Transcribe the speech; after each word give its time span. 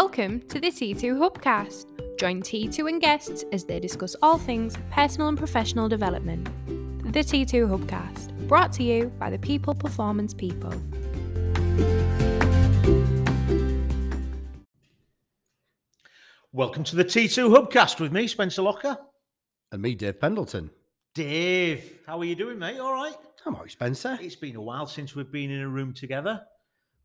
Welcome 0.00 0.42
to 0.42 0.60
the 0.60 0.68
T2 0.68 1.18
Hubcast. 1.18 1.86
Join 2.20 2.40
T2 2.40 2.88
and 2.88 3.00
guests 3.00 3.44
as 3.50 3.64
they 3.64 3.80
discuss 3.80 4.14
all 4.22 4.38
things 4.38 4.76
personal 4.92 5.26
and 5.26 5.36
professional 5.36 5.88
development. 5.88 6.44
The 7.12 7.18
T2 7.18 7.66
Hubcast, 7.68 8.46
brought 8.46 8.72
to 8.74 8.84
you 8.84 9.08
by 9.18 9.28
the 9.28 9.40
People 9.40 9.74
Performance 9.74 10.32
People. 10.32 10.70
Welcome 16.52 16.84
to 16.84 16.94
the 16.94 17.04
T2 17.04 17.52
Hubcast 17.52 17.98
with 17.98 18.12
me, 18.12 18.28
Spencer 18.28 18.62
Locker. 18.62 18.96
And 19.72 19.82
me, 19.82 19.96
Dave 19.96 20.20
Pendleton. 20.20 20.70
Dave, 21.12 21.98
how 22.06 22.20
are 22.20 22.24
you 22.24 22.36
doing, 22.36 22.60
mate? 22.60 22.78
All 22.78 22.94
right? 22.94 23.16
I'm 23.44 23.56
all 23.56 23.62
right, 23.62 23.70
Spencer. 23.72 24.16
It's 24.20 24.36
been 24.36 24.54
a 24.54 24.62
while 24.62 24.86
since 24.86 25.16
we've 25.16 25.32
been 25.32 25.50
in 25.50 25.60
a 25.60 25.68
room 25.68 25.92
together. 25.92 26.42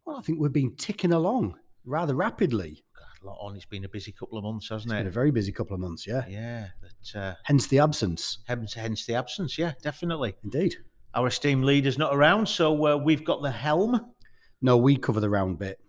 Well, 0.05 0.17
I 0.17 0.21
think 0.21 0.39
we've 0.39 0.53
been 0.53 0.75
ticking 0.75 1.13
along 1.13 1.55
rather 1.85 2.15
rapidly. 2.15 2.83
God, 2.97 3.23
a 3.23 3.25
lot 3.27 3.37
on. 3.41 3.55
It's 3.55 3.65
been 3.65 3.85
a 3.85 3.89
busy 3.89 4.11
couple 4.11 4.37
of 4.37 4.43
months, 4.43 4.69
hasn't 4.69 4.91
It's 4.91 4.99
been 4.99 5.07
a 5.07 5.11
very 5.11 5.31
busy 5.31 5.51
couple 5.51 5.73
of 5.73 5.79
months, 5.79 6.05
yeah. 6.07 6.23
yeah, 6.27 6.67
but 6.81 7.19
uh, 7.19 7.33
Hence 7.43 7.67
the 7.67 7.79
absence. 7.79 8.39
hence, 8.47 8.73
hence 8.73 9.05
the 9.05 9.15
absence. 9.15 9.57
Yeah, 9.57 9.73
definitely. 9.81 10.35
Indeed. 10.43 10.75
Our 11.15 11.27
esteemed 11.27 11.65
leader's 11.65 11.97
not 11.97 12.15
around, 12.15 12.47
so 12.47 12.87
uh, 12.87 12.97
we've 12.97 13.23
got 13.23 13.41
the 13.41 13.51
helm. 13.51 14.13
No, 14.61 14.77
we 14.77 14.97
cover 14.97 15.19
the 15.19 15.29
round 15.29 15.59
bit. 15.59 15.79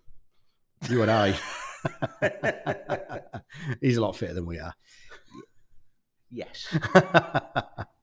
You 0.89 1.01
and 1.01 1.11
I. 1.11 1.35
He's 3.81 3.97
a 3.97 4.01
lot 4.01 4.15
fitter 4.15 4.33
than 4.33 4.45
we 4.45 4.59
are. 4.59 4.73
Yes. 6.29 6.67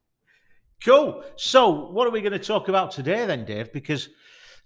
Cool. 0.85 1.23
So, 1.37 1.91
what 1.93 2.09
are 2.09 2.11
we 2.11 2.23
going 2.23 2.33
to 2.33 2.41
talk 2.41 2.69
about 2.69 2.91
today, 2.91 3.25
then, 3.25 3.45
Dave? 3.45 3.73
Because 3.73 4.09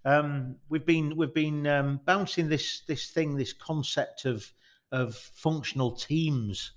um, 0.07 0.57
we've 0.69 0.87
been 0.87 1.17
we've 1.17 1.35
been 1.35 1.67
um, 1.67 2.01
bouncing 2.07 2.49
this 2.49 2.83
this 2.87 3.11
thing, 3.11 3.37
this 3.37 3.53
concept 3.53 4.25
of 4.25 4.51
of 4.93 5.17
functional 5.17 5.91
teams 5.91 6.73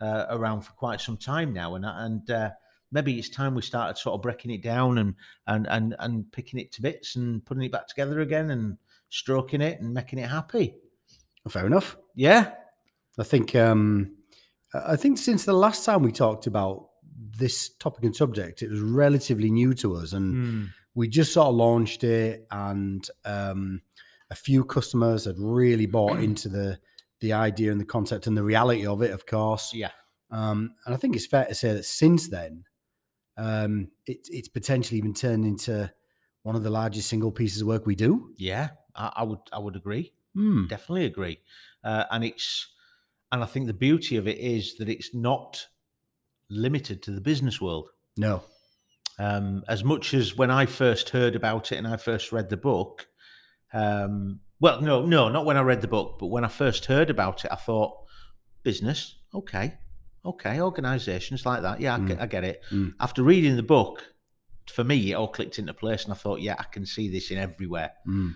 uh, 0.00 0.26
around 0.30 0.62
for 0.62 0.72
quite 0.72 1.00
some 1.00 1.16
time 1.16 1.52
now, 1.52 1.74
and 1.74 1.84
and 1.84 2.30
uh, 2.30 2.50
maybe 2.92 3.18
it's 3.18 3.28
time 3.28 3.56
we 3.56 3.62
started 3.62 3.98
sort 3.98 4.14
of 4.14 4.22
breaking 4.22 4.52
it 4.52 4.62
down 4.62 4.98
and 4.98 5.14
and 5.48 5.66
and 5.68 5.96
and 5.98 6.30
picking 6.30 6.60
it 6.60 6.70
to 6.72 6.82
bits 6.82 7.16
and 7.16 7.44
putting 7.44 7.64
it 7.64 7.72
back 7.72 7.88
together 7.88 8.20
again 8.20 8.50
and 8.50 8.78
stroking 9.10 9.60
it 9.60 9.80
and 9.80 9.92
making 9.92 10.20
it 10.20 10.30
happy. 10.30 10.76
Fair 11.48 11.66
enough. 11.66 11.96
Yeah. 12.14 12.52
I 13.18 13.24
think 13.24 13.56
um, 13.56 14.14
I 14.72 14.94
think 14.94 15.18
since 15.18 15.44
the 15.44 15.52
last 15.52 15.84
time 15.84 16.04
we 16.04 16.12
talked 16.12 16.46
about 16.46 16.90
this 17.36 17.68
topic 17.68 18.04
and 18.04 18.14
subject, 18.14 18.62
it 18.62 18.70
was 18.70 18.80
relatively 18.80 19.50
new 19.50 19.74
to 19.74 19.96
us, 19.96 20.12
and 20.12 20.34
Hmm. 20.34 20.64
We 20.98 21.08
just 21.08 21.32
sort 21.32 21.48
of 21.48 21.54
launched 21.54 22.02
it, 22.04 22.46
and 22.50 23.08
um, 23.24 23.80
a 24.30 24.34
few 24.34 24.64
customers 24.64 25.24
had 25.24 25.38
really 25.38 25.86
bought 25.86 26.18
into 26.20 26.48
the 26.48 26.78
the 27.20 27.32
idea 27.32 27.72
and 27.72 27.80
the 27.80 27.84
concept 27.96 28.26
and 28.26 28.36
the 28.36 28.42
reality 28.44 28.86
of 28.86 29.02
it. 29.02 29.10
Of 29.12 29.24
course, 29.26 29.72
Yeah. 29.74 29.90
Um, 30.30 30.74
and 30.84 30.94
I 30.94 30.98
think 30.98 31.16
it's 31.16 31.26
fair 31.26 31.46
to 31.46 31.54
say 31.54 31.72
that 31.74 31.84
since 31.84 32.28
then, 32.28 32.64
um, 33.36 33.88
it, 34.06 34.28
it's 34.30 34.48
potentially 34.48 34.98
even 34.98 35.14
turned 35.14 35.44
into 35.44 35.92
one 36.42 36.56
of 36.56 36.62
the 36.62 36.70
largest 36.70 37.08
single 37.08 37.32
pieces 37.32 37.62
of 37.62 37.66
work 37.68 37.86
we 37.86 37.94
do. 37.96 38.34
Yeah. 38.36 38.68
I, 38.94 39.12
I 39.16 39.22
would 39.24 39.40
I 39.52 39.58
would 39.58 39.76
agree. 39.76 40.12
Hmm. 40.34 40.66
definitely 40.66 41.06
agree 41.06 41.38
uh, 41.82 42.04
and 42.10 42.22
it's 42.22 42.68
and 43.32 43.42
i 43.42 43.46
think 43.46 43.66
the 43.66 43.72
beauty 43.86 44.16
of 44.18 44.28
it 44.28 44.38
is 44.38 44.76
that 44.76 44.88
it's 44.88 45.12
not 45.14 45.66
limited 46.50 47.02
to 47.04 47.10
the 47.10 47.20
business 47.20 47.60
world 47.60 47.88
No, 48.16 48.42
um, 49.18 49.62
as 49.68 49.82
much 49.84 50.14
as 50.14 50.36
when 50.36 50.50
i 50.50 50.64
first 50.66 51.10
heard 51.10 51.34
about 51.36 51.72
it 51.72 51.76
and 51.76 51.86
i 51.86 51.96
first 51.96 52.32
read 52.32 52.48
the 52.48 52.56
book 52.56 53.06
um, 53.72 54.40
well 54.60 54.80
no 54.80 55.04
no 55.04 55.28
not 55.28 55.44
when 55.44 55.56
i 55.56 55.60
read 55.60 55.80
the 55.80 55.88
book 55.88 56.16
but 56.18 56.26
when 56.28 56.44
i 56.44 56.48
first 56.48 56.86
heard 56.86 57.10
about 57.10 57.44
it 57.44 57.50
i 57.52 57.56
thought 57.56 57.92
business 58.62 59.16
okay 59.34 59.74
okay 60.24 60.60
organizations 60.60 61.44
like 61.46 61.62
that 61.62 61.80
yeah 61.80 61.94
i, 61.94 61.98
get, 62.00 62.18
Mm. 62.18 62.22
I 62.22 62.26
get 62.26 62.44
it 62.44 62.62
Mm. 62.70 62.94
after 63.00 63.22
reading 63.22 63.56
the 63.56 63.62
book 63.62 64.04
for 64.70 64.84
me 64.84 65.10
it 65.10 65.14
all 65.14 65.28
clicked 65.28 65.58
into 65.58 65.72
place 65.74 66.04
and 66.04 66.12
i 66.12 66.16
thought 66.16 66.40
yeah 66.40 66.56
i 66.58 66.64
can 66.64 66.84
see 66.86 67.08
this 67.08 67.30
in 67.30 67.38
everywhere 67.38 67.92
Hmm. 68.04 68.30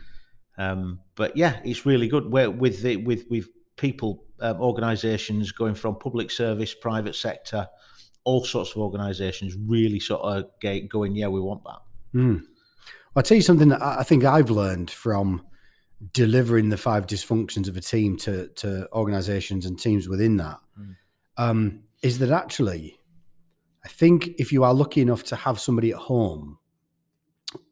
um, 0.59 1.01
but 1.15 1.37
yeah, 1.37 1.61
it's 1.65 1.87
really 1.87 2.09
good. 2.09 2.31
Where 2.31 2.51
with 2.51 2.83
the 2.83 2.97
with 2.99 3.25
with 3.31 3.47
people, 3.77 4.25
um, 4.41 4.61
organisations 4.61 5.51
going 5.53 5.75
from 5.75 5.97
public 5.99 6.31
service, 6.31 6.75
private 6.75 7.15
sector, 7.17 7.67
all 8.25 8.45
sorts 8.45 8.71
of 8.73 8.79
organisations 8.79 9.57
really 9.57 9.99
sort 10.01 10.23
of 10.23 10.45
going, 10.89 11.17
yeah, 11.17 11.29
we 11.29 11.41
want 11.41 11.63
that. 11.65 11.79
Hmm. 12.13 12.37
I'll 13.17 13.23
tell 13.23 13.37
you 13.37 13.43
something 13.43 13.69
that 13.69 13.83
I 13.83 14.01
I 14.01 14.03
think 14.05 14.25
I've 14.25 14.51
learned 14.51 14.91
from 14.91 15.45
delivering 16.13 16.71
the 16.71 16.77
five 16.77 17.07
dysfunctions 17.07 17.69
of 17.69 17.77
a 17.77 17.81
team 17.81 18.17
to, 18.17 18.49
to 18.49 18.89
organizations 18.93 19.67
and 19.67 19.79
teams 19.79 20.09
within 20.09 20.37
that 20.39 20.59
Mm. 20.81 20.97
um, 21.37 21.83
is 22.03 22.19
that 22.19 22.31
actually, 22.31 22.99
I 23.85 23.89
think 23.89 24.29
if 24.39 24.51
you 24.53 24.65
are 24.65 24.75
lucky 24.75 25.01
enough 25.01 25.23
to 25.25 25.37
have 25.37 25.61
somebody 25.61 25.93
at 25.93 25.99
home, 25.99 26.59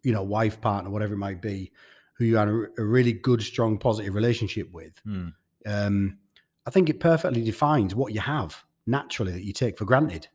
you 0.03 0.13
know, 0.13 0.23
wife, 0.23 0.61
partner, 0.61 0.91
whatever 0.91 1.15
it 1.15 1.19
might 1.19 1.41
be, 1.43 1.73
who 2.15 2.25
you 2.27 2.37
have 2.37 2.49
a, 2.49 2.67
a 2.79 2.85
really 2.85 3.13
good, 3.15 3.43
strong, 3.43 3.79
positive 3.79 4.15
relationship 4.15 4.71
with, 4.73 5.01
Mm. 5.07 5.33
um, 5.67 6.19
I 6.67 6.71
think 6.71 6.91
it 6.91 7.01
perfectly 7.01 7.43
defines 7.43 7.95
what 7.95 8.13
you 8.13 8.21
have 8.21 8.63
naturally 8.87 9.33
that 9.33 9.45
you 9.45 9.53
take 9.53 9.79
for 9.79 9.87
granted. 9.87 10.29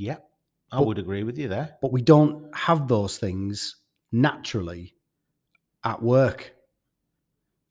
Yeah, 0.00 0.18
I 0.70 0.78
But- 0.78 0.86
would 0.86 0.98
agree 0.98 1.24
with 1.24 1.36
you 1.38 1.48
there. 1.48 1.76
but 1.82 1.90
we 1.92 2.02
don't 2.02 2.54
have 2.54 2.86
those 2.86 3.18
things 3.18 3.76
naturally 4.12 4.94
at 5.82 6.00
work. 6.00 6.54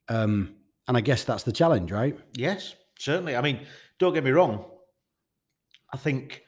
Um, 0.10 0.56
and 0.88 0.98
I 0.98 1.02
guess 1.02 1.24
that's 1.24 1.44
the 1.44 1.52
challenge, 1.54 1.90
right? 1.92 2.20
Yes, 2.34 2.76
certainly. 3.00 3.36
I 3.36 3.42
mean, 3.42 3.66
don't 3.98 4.14
get 4.14 4.24
me 4.26 4.32
wrong. 4.32 4.70
I 5.94 5.98
think 5.98 6.44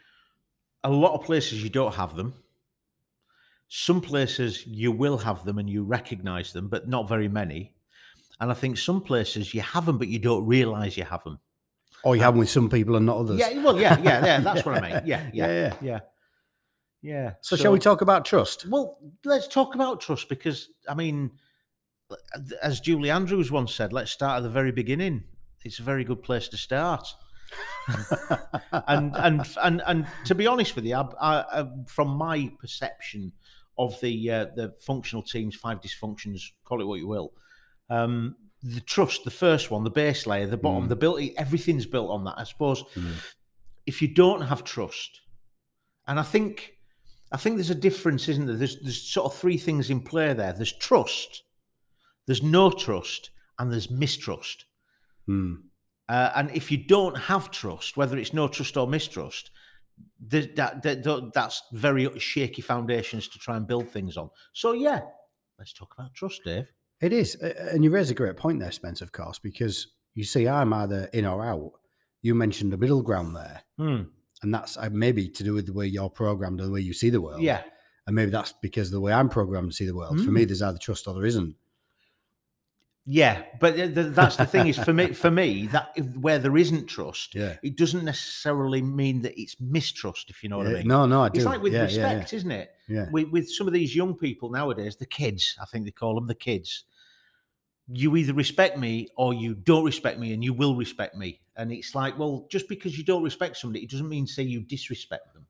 a 0.84 0.90
lot 0.92 1.14
of 1.14 1.26
places 1.26 1.64
you 1.64 1.70
don't 1.70 1.96
have 1.96 2.16
them. 2.16 2.34
Some 3.70 4.02
places 4.02 4.66
you 4.68 4.92
will 4.92 5.18
have 5.20 5.46
them 5.46 5.60
and 5.60 5.70
you 5.70 5.84
recognise 5.84 6.52
them, 6.52 6.68
but 6.68 6.88
not 6.90 7.08
very 7.08 7.28
many. 7.30 7.74
And 8.42 8.52
I 8.52 8.54
think 8.54 8.78
some 8.78 9.02
places 9.02 9.54
you 9.54 9.62
have 9.62 9.86
them, 9.86 9.98
but 9.98 10.08
you 10.10 10.20
don't 10.20 10.46
realise 10.46 10.98
you 10.98 11.04
have 11.06 11.24
them. 11.24 11.40
Or 12.04 12.16
you 12.16 12.22
have 12.22 12.34
them 12.34 12.40
with 12.40 12.50
some 12.50 12.70
people 12.70 12.96
and 12.96 13.06
not 13.06 13.18
others. 13.18 13.40
Yeah, 13.40 13.62
well, 13.62 13.80
yeah, 13.80 13.98
yeah, 14.00 14.26
yeah. 14.26 14.40
That's 14.40 14.66
what 14.66 14.76
I 14.76 14.82
mean. 14.82 15.02
Yeah, 15.06 15.30
yeah, 15.34 15.48
Yeah, 15.48 15.48
yeah, 15.48 15.74
yeah. 15.82 16.00
yeah. 17.02 17.34
So, 17.42 17.56
shall 17.56 17.72
we 17.72 17.80
talk 17.80 18.02
about 18.02 18.26
trust? 18.26 18.66
Well, 18.68 18.98
let's 19.26 19.48
talk 19.48 19.76
about 19.76 20.02
trust 20.02 20.30
because 20.30 20.70
I 20.88 20.94
mean, 20.94 21.32
as 22.62 22.80
Julie 22.80 23.12
Andrews 23.12 23.52
once 23.52 23.74
said, 23.74 23.94
let's 23.94 24.12
start 24.12 24.38
at 24.38 24.44
the 24.44 24.50
very 24.50 24.72
beginning. 24.72 25.24
It's 25.64 25.80
a 25.80 25.84
very 25.84 26.04
good 26.04 26.24
place 26.24 26.48
to 26.50 26.58
start. 26.58 27.08
and 28.88 29.16
and 29.16 29.48
and 29.62 29.82
and 29.86 30.08
to 30.26 30.36
be 30.36 30.48
honest 30.48 30.76
with 30.76 30.86
you, 30.86 30.96
I, 30.96 31.02
I, 31.20 31.62
I, 31.62 31.68
from 31.88 32.10
my 32.10 32.52
perception 32.60 33.34
of 33.78 34.00
the 34.02 34.32
uh, 34.32 34.46
the 34.56 34.74
functional 34.80 35.24
teams, 35.24 35.56
five 35.56 35.82
dysfunctions, 35.82 36.42
call 36.64 36.82
it 36.82 36.86
what 36.86 37.00
you 37.00 37.08
will, 37.08 37.34
um, 37.90 38.36
the 38.62 38.82
trust, 38.82 39.24
the 39.24 39.32
first 39.32 39.72
one, 39.72 39.84
the 39.84 39.90
base 39.90 40.28
layer, 40.28 40.46
the 40.48 40.58
bottom, 40.58 40.86
Mm. 40.86 40.90
the 40.90 40.96
built, 40.96 41.22
everything's 41.38 41.86
built 41.86 42.10
on 42.10 42.24
that. 42.26 42.36
I 42.38 42.44
suppose 42.44 42.84
Mm. 42.96 43.14
if 43.86 44.02
you 44.02 44.08
don't 44.14 44.42
have 44.42 44.64
trust, 44.64 45.22
and 46.08 46.20
I 46.20 46.24
think 46.24 46.74
I 47.32 47.38
think 47.38 47.58
there's 47.58 47.70
a 47.70 47.76
difference, 47.76 48.28
isn't 48.28 48.48
there? 48.48 48.56
There's 48.58 48.80
there's 48.82 49.02
sort 49.02 49.32
of 49.32 49.38
three 49.40 49.58
things 49.58 49.90
in 49.92 50.02
play 50.02 50.34
there. 50.34 50.52
There's 50.54 50.74
trust, 50.74 51.44
there's 52.26 52.42
no 52.44 52.72
trust, 52.72 53.30
and 53.60 53.72
there's 53.72 53.90
mistrust. 53.92 54.66
Hmm. 55.28 55.54
Uh, 56.10 56.32
and 56.36 56.50
if 56.56 56.72
you 56.72 56.78
don't 56.78 57.16
have 57.16 57.52
trust, 57.52 57.96
whether 57.96 58.18
it's 58.18 58.34
no 58.34 58.48
trust 58.48 58.76
or 58.78 58.88
mistrust, 58.88 59.52
th- 60.32 60.56
that, 60.56 60.82
that, 60.82 61.04
that- 61.04 61.32
that's 61.36 61.62
very 61.72 62.10
shaky 62.20 62.64
foundations 62.64 63.28
to 63.28 63.38
try 63.38 63.56
and 63.56 63.68
build 63.68 63.88
things 63.90 64.18
on. 64.18 64.32
So 64.54 64.72
yeah, 64.72 65.02
let's 65.60 65.72
talk 65.72 65.94
about 65.96 66.16
trust, 66.16 66.44
Dave. 66.44 66.68
It 67.02 67.14
is. 67.14 67.36
And 67.36 67.84
you 67.84 67.92
raise 67.92 68.10
a 68.10 68.14
great 68.16 68.36
point 68.38 68.60
there, 68.60 68.72
Spence, 68.72 69.02
of 69.02 69.12
course, 69.12 69.40
because 69.40 69.88
you 70.16 70.24
see, 70.24 70.48
I'm 70.48 70.74
either 70.74 71.10
in 71.14 71.26
or 71.26 71.46
out. 71.46 71.72
You 72.22 72.36
mentioned 72.36 72.74
the 72.74 72.78
middle 72.78 73.02
ground 73.02 73.36
there. 73.36 73.62
Hmm. 73.78 74.02
And 74.42 74.54
that's 74.54 74.78
uh, 74.78 74.90
maybe 74.92 75.28
to 75.30 75.44
do 75.44 75.54
with 75.54 75.66
the 75.66 75.74
way 75.74 75.88
you're 75.88 76.10
programmed 76.10 76.60
or 76.62 76.66
the 76.66 76.72
way 76.72 76.82
you 76.82 76.94
see 76.94 77.10
the 77.10 77.22
world. 77.22 77.42
Yeah, 77.42 77.62
And 78.08 78.16
maybe 78.16 78.32
that's 78.32 78.54
because 78.62 78.88
of 78.88 78.94
the 78.94 79.02
way 79.02 79.14
I'm 79.14 79.30
programmed 79.30 79.72
to 79.72 79.76
see 79.76 79.86
the 79.86 79.96
world. 79.96 80.20
For 80.24 80.32
me, 80.32 80.46
there's 80.46 80.62
either 80.62 80.78
trust 80.78 81.08
or 81.08 81.14
there 81.14 81.26
isn't. 81.26 81.56
yeah, 83.06 83.44
but 83.60 83.76
th- 83.76 83.94
th- 83.96 84.14
that's 84.14 84.36
the 84.36 84.46
thing 84.46 84.68
is 84.68 84.78
for 84.78 84.94
me. 84.94 85.14
For 85.14 85.32
me, 85.32 85.68
that 85.68 85.92
if, 85.96 86.06
where 86.16 86.38
there 86.38 86.56
isn't 86.58 86.86
trust, 86.88 87.34
Yeah. 87.34 87.56
it 87.64 87.76
doesn't 87.76 88.06
necessarily 88.06 88.82
mean 88.82 89.22
that 89.24 89.40
it's 89.40 89.56
mistrust. 89.60 90.30
If 90.30 90.44
you 90.44 90.50
know 90.50 90.60
what 90.60 90.68
I 90.68 90.74
mean. 90.74 90.88
No, 90.88 91.06
no, 91.08 91.24
I 91.24 91.30
do. 91.30 91.40
It's 91.40 91.46
like 91.46 91.62
with 91.62 91.74
Yeah, 91.74 91.88
yeah, 91.90 92.04
respect, 92.14 92.34
isn't 92.34 92.52
it? 92.52 92.70
Yeah. 92.88 92.96
yeah. 93.06 93.10
with, 93.12 93.30
with 93.30 93.50
some 93.52 93.68
of 93.68 93.74
these 93.74 93.96
young 93.96 94.16
people 94.16 94.52
nowadays, 94.52 94.96
the 94.98 95.06
kids, 95.06 95.58
I 95.62 95.66
think 95.66 95.86
they 95.86 95.92
call 95.92 96.16
them 96.16 96.28
the 96.28 96.36
kids. 96.36 96.84
You 97.92 98.16
either 98.18 98.34
respect 98.34 98.78
me 98.78 99.08
or 99.18 99.34
you 99.34 99.56
don't 99.56 99.84
respect 99.84 100.20
me, 100.20 100.34
and 100.34 100.44
you 100.44 100.54
will 100.54 100.76
respect 100.76 101.16
me. 101.16 101.42
And 101.56 101.72
it's 101.72 101.96
like, 101.96 102.18
well, 102.20 102.48
just 102.50 102.70
because 102.70 102.98
you 102.98 103.04
don't 103.04 103.24
respect 103.24 103.58
somebody, 103.58 103.84
it 103.84 103.90
doesn't 103.90 104.08
mean 104.08 104.28
say 104.28 104.44
you 104.44 104.62
disrespect 104.62 105.34
them. 105.34 105.46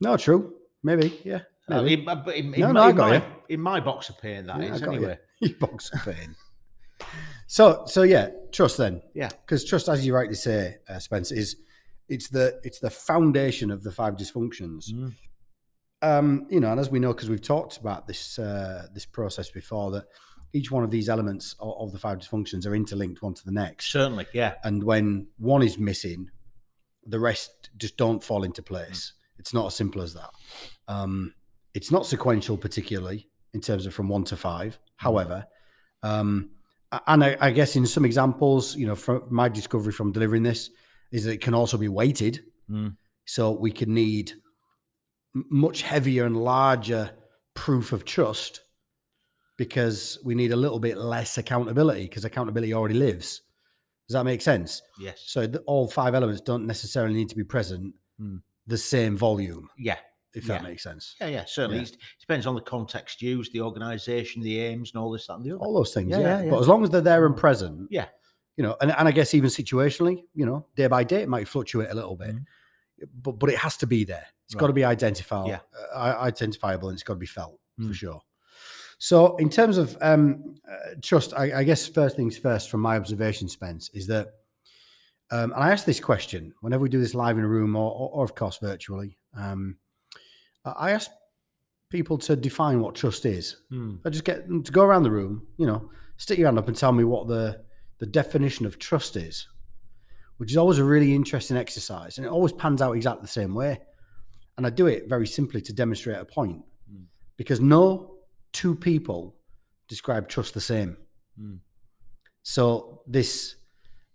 No, 0.00 0.16
true. 0.16 0.54
Maybe. 0.82 1.18
Yeah. 1.24 1.40
Uh, 1.70 1.82
in, 1.84 2.08
in, 2.08 2.54
in 2.54 2.60
No, 2.60 2.72
no, 2.72 2.82
I 2.82 2.92
got 2.92 3.08
my- 3.10 3.16
you. 3.16 3.22
in 3.48 3.60
my 3.60 3.80
box 3.80 4.08
of 4.08 4.18
pain, 4.18 4.46
that 4.46 4.60
is 4.62 4.68
Yeah, 4.68 4.74
I 4.74 4.78
got 4.78 4.92
you. 4.92 4.96
anyway. 4.98 5.18
You 5.40 5.54
box 5.56 5.90
of 5.92 6.02
pain. 6.04 6.34
So, 7.46 7.84
so 7.86 8.02
yeah, 8.02 8.28
trust 8.52 8.76
then. 8.76 9.00
Yeah. 9.14 9.28
because 9.28 9.64
trust, 9.64 9.88
as 9.88 10.04
you 10.04 10.14
rightly 10.14 10.34
say, 10.34 10.76
uh, 10.88 10.98
Spence, 10.98 11.32
is 11.32 11.56
it's 12.08 12.28
the 12.28 12.60
it's 12.62 12.78
the 12.80 12.90
foundation 12.90 13.70
of 13.70 13.82
the 13.82 13.90
five 13.92 14.16
dysfunctions. 14.16 14.92
Mm. 14.92 15.14
Um, 16.02 16.46
you 16.50 16.60
know, 16.60 16.70
and 16.70 16.78
as 16.80 16.90
we 16.90 16.98
know, 16.98 17.12
because 17.14 17.30
we've 17.30 17.40
talked 17.42 17.78
about 17.78 18.06
this 18.06 18.38
uh, 18.38 18.88
this 18.92 19.06
process 19.06 19.50
before, 19.50 19.90
that 19.92 20.04
each 20.52 20.70
one 20.70 20.84
of 20.84 20.90
these 20.90 21.08
elements 21.08 21.54
of, 21.60 21.74
of 21.78 21.92
the 21.92 21.98
five 21.98 22.18
dysfunctions 22.18 22.66
are 22.66 22.74
interlinked 22.74 23.22
one 23.22 23.34
to 23.34 23.44
the 23.44 23.52
next. 23.52 23.92
Certainly, 23.92 24.26
yeah. 24.32 24.54
And 24.64 24.82
when 24.84 25.28
one 25.38 25.62
is 25.62 25.78
missing, 25.78 26.30
the 27.04 27.20
rest 27.20 27.70
just 27.76 27.96
don't 27.96 28.22
fall 28.22 28.44
into 28.44 28.62
place. 28.62 29.12
It's 29.38 29.54
not 29.54 29.66
as 29.66 29.74
simple 29.74 30.02
as 30.02 30.14
that. 30.14 30.30
Um, 30.88 31.34
it's 31.74 31.90
not 31.90 32.06
sequential, 32.06 32.56
particularly 32.56 33.28
in 33.54 33.60
terms 33.60 33.86
of 33.86 33.94
from 33.94 34.08
one 34.08 34.24
to 34.24 34.36
five. 34.36 34.78
However, 34.96 35.46
um, 36.02 36.50
and 37.06 37.22
I, 37.22 37.36
I 37.40 37.50
guess 37.50 37.76
in 37.76 37.86
some 37.86 38.04
examples, 38.04 38.74
you 38.74 38.86
know, 38.86 38.94
from 38.94 39.24
my 39.30 39.48
discovery 39.48 39.92
from 39.92 40.12
delivering 40.12 40.42
this 40.42 40.70
is 41.12 41.24
that 41.24 41.32
it 41.32 41.40
can 41.40 41.54
also 41.54 41.76
be 41.76 41.88
weighted. 41.88 42.42
Mm. 42.70 42.96
So 43.26 43.52
we 43.52 43.70
can 43.70 43.92
need 43.92 44.32
much 45.34 45.82
heavier 45.82 46.24
and 46.24 46.36
larger 46.36 47.10
proof 47.54 47.92
of 47.92 48.04
trust 48.04 48.62
because 49.58 50.18
we 50.24 50.34
need 50.34 50.52
a 50.52 50.56
little 50.56 50.78
bit 50.78 50.96
less 50.96 51.36
accountability 51.36 52.04
because 52.04 52.24
accountability 52.24 52.72
already 52.72 52.94
lives. 52.94 53.42
Does 54.08 54.14
that 54.14 54.24
make 54.24 54.40
sense? 54.40 54.80
Yes. 54.98 55.22
So 55.26 55.46
the, 55.46 55.58
all 55.60 55.86
five 55.88 56.14
elements 56.14 56.40
don't 56.40 56.66
necessarily 56.66 57.12
need 57.14 57.28
to 57.28 57.36
be 57.36 57.44
present 57.44 57.94
Hmm. 58.18 58.36
the 58.66 58.78
same 58.78 59.16
volume, 59.16 59.68
yeah. 59.78 59.98
if 60.34 60.44
that 60.46 60.62
makes 60.64 60.82
sense. 60.82 61.14
Yeah, 61.20 61.28
yeah, 61.28 61.44
certainly. 61.46 61.78
Yeah. 61.78 61.84
It 61.84 61.96
depends 62.20 62.46
on 62.46 62.54
the 62.56 62.60
context 62.60 63.20
used, 63.22 63.52
the 63.52 63.60
organisation, 63.60 64.42
the 64.42 64.58
aims, 64.58 64.90
and 64.92 65.00
all 65.00 65.10
this, 65.12 65.26
that, 65.28 65.34
and 65.34 65.44
the 65.44 65.50
other. 65.54 65.60
All 65.64 65.74
those 65.74 65.92
things, 65.94 66.10
Yeah, 66.10 66.18
yeah. 66.18 66.38
yeah, 66.38 66.44
yeah. 66.44 66.50
But 66.50 66.60
as 66.60 66.66
long 66.68 66.82
as 66.82 66.90
they're 66.90 67.00
there 67.00 67.26
and 67.26 67.36
present, 67.36 67.88
Yeah. 67.92 68.06
you 68.56 68.64
know, 68.64 68.76
and, 68.80 68.90
and 68.90 69.06
I 69.06 69.12
guess 69.12 69.34
even 69.34 69.50
situationally, 69.50 70.24
you 70.34 70.46
know, 70.46 70.66
day 70.74 70.86
by 70.88 71.04
day, 71.04 71.22
it 71.22 71.28
might 71.28 71.46
fluctuate 71.46 71.90
a 71.90 71.94
little 71.94 72.16
bit, 72.16 72.34
Mhm. 72.34 72.44
but 73.22 73.32
but 73.38 73.50
it 73.50 73.58
has 73.58 73.76
to 73.78 73.86
be 73.86 74.04
there. 74.04 74.26
It's 74.46 74.54
got 74.56 74.66
to 74.68 74.72
be 74.72 74.84
identifiable, 74.84 75.50
Yeah. 75.50 75.60
uh, 75.94 76.16
identifiable, 76.20 76.88
and 76.88 76.96
it's 76.96 77.02
got 77.04 77.14
to 77.14 77.20
be 77.20 77.26
felt 77.26 77.60
for 77.76 77.82
Mm. 77.84 77.94
sure. 77.94 78.20
So, 78.98 79.36
in 79.36 79.48
terms 79.48 79.78
of 79.78 79.96
um, 80.00 80.56
uh, 80.68 80.94
trust, 81.02 81.32
I, 81.36 81.60
I 81.60 81.64
guess 81.64 81.86
first 81.86 82.16
things 82.16 82.36
first, 82.36 82.68
from 82.68 82.80
my 82.80 82.96
observation, 82.96 83.48
Spence, 83.48 83.90
is 83.94 84.08
that, 84.08 84.28
um, 85.30 85.52
and 85.52 85.62
I 85.62 85.70
ask 85.70 85.84
this 85.84 86.00
question 86.00 86.52
whenever 86.60 86.82
we 86.82 86.88
do 86.88 87.00
this 87.00 87.14
live 87.14 87.38
in 87.38 87.44
a 87.44 87.48
room 87.48 87.76
or, 87.76 87.90
or, 87.92 88.10
or 88.12 88.24
of 88.24 88.34
course, 88.34 88.58
virtually. 88.58 89.16
Um, 89.36 89.76
I 90.64 90.90
ask 90.90 91.10
people 91.90 92.18
to 92.18 92.36
define 92.36 92.80
what 92.80 92.94
trust 92.94 93.24
is. 93.24 93.56
Hmm. 93.70 93.96
I 94.04 94.10
just 94.10 94.24
get 94.24 94.48
them 94.48 94.62
to 94.64 94.72
go 94.72 94.82
around 94.82 95.04
the 95.04 95.10
room, 95.10 95.46
you 95.56 95.66
know, 95.66 95.90
stick 96.16 96.38
your 96.38 96.48
hand 96.48 96.58
up 96.58 96.68
and 96.68 96.76
tell 96.76 96.92
me 96.92 97.04
what 97.04 97.28
the 97.28 97.64
the 97.98 98.06
definition 98.06 98.64
of 98.66 98.78
trust 98.78 99.16
is, 99.16 99.48
which 100.36 100.50
is 100.50 100.56
always 100.56 100.78
a 100.78 100.84
really 100.84 101.14
interesting 101.14 101.56
exercise, 101.56 102.18
and 102.18 102.26
it 102.26 102.30
always 102.30 102.52
pans 102.52 102.82
out 102.82 102.92
exactly 102.92 103.22
the 103.22 103.28
same 103.28 103.54
way. 103.54 103.80
And 104.56 104.66
I 104.66 104.70
do 104.70 104.86
it 104.86 105.08
very 105.08 105.26
simply 105.26 105.60
to 105.62 105.72
demonstrate 105.72 106.18
a 106.18 106.24
point, 106.24 106.62
Mm. 106.92 107.04
because 107.36 107.60
no 107.60 108.17
two 108.52 108.74
people 108.74 109.36
describe 109.88 110.28
trust 110.28 110.54
the 110.54 110.60
same. 110.60 110.96
Mm. 111.40 111.60
So 112.42 113.02
this, 113.06 113.56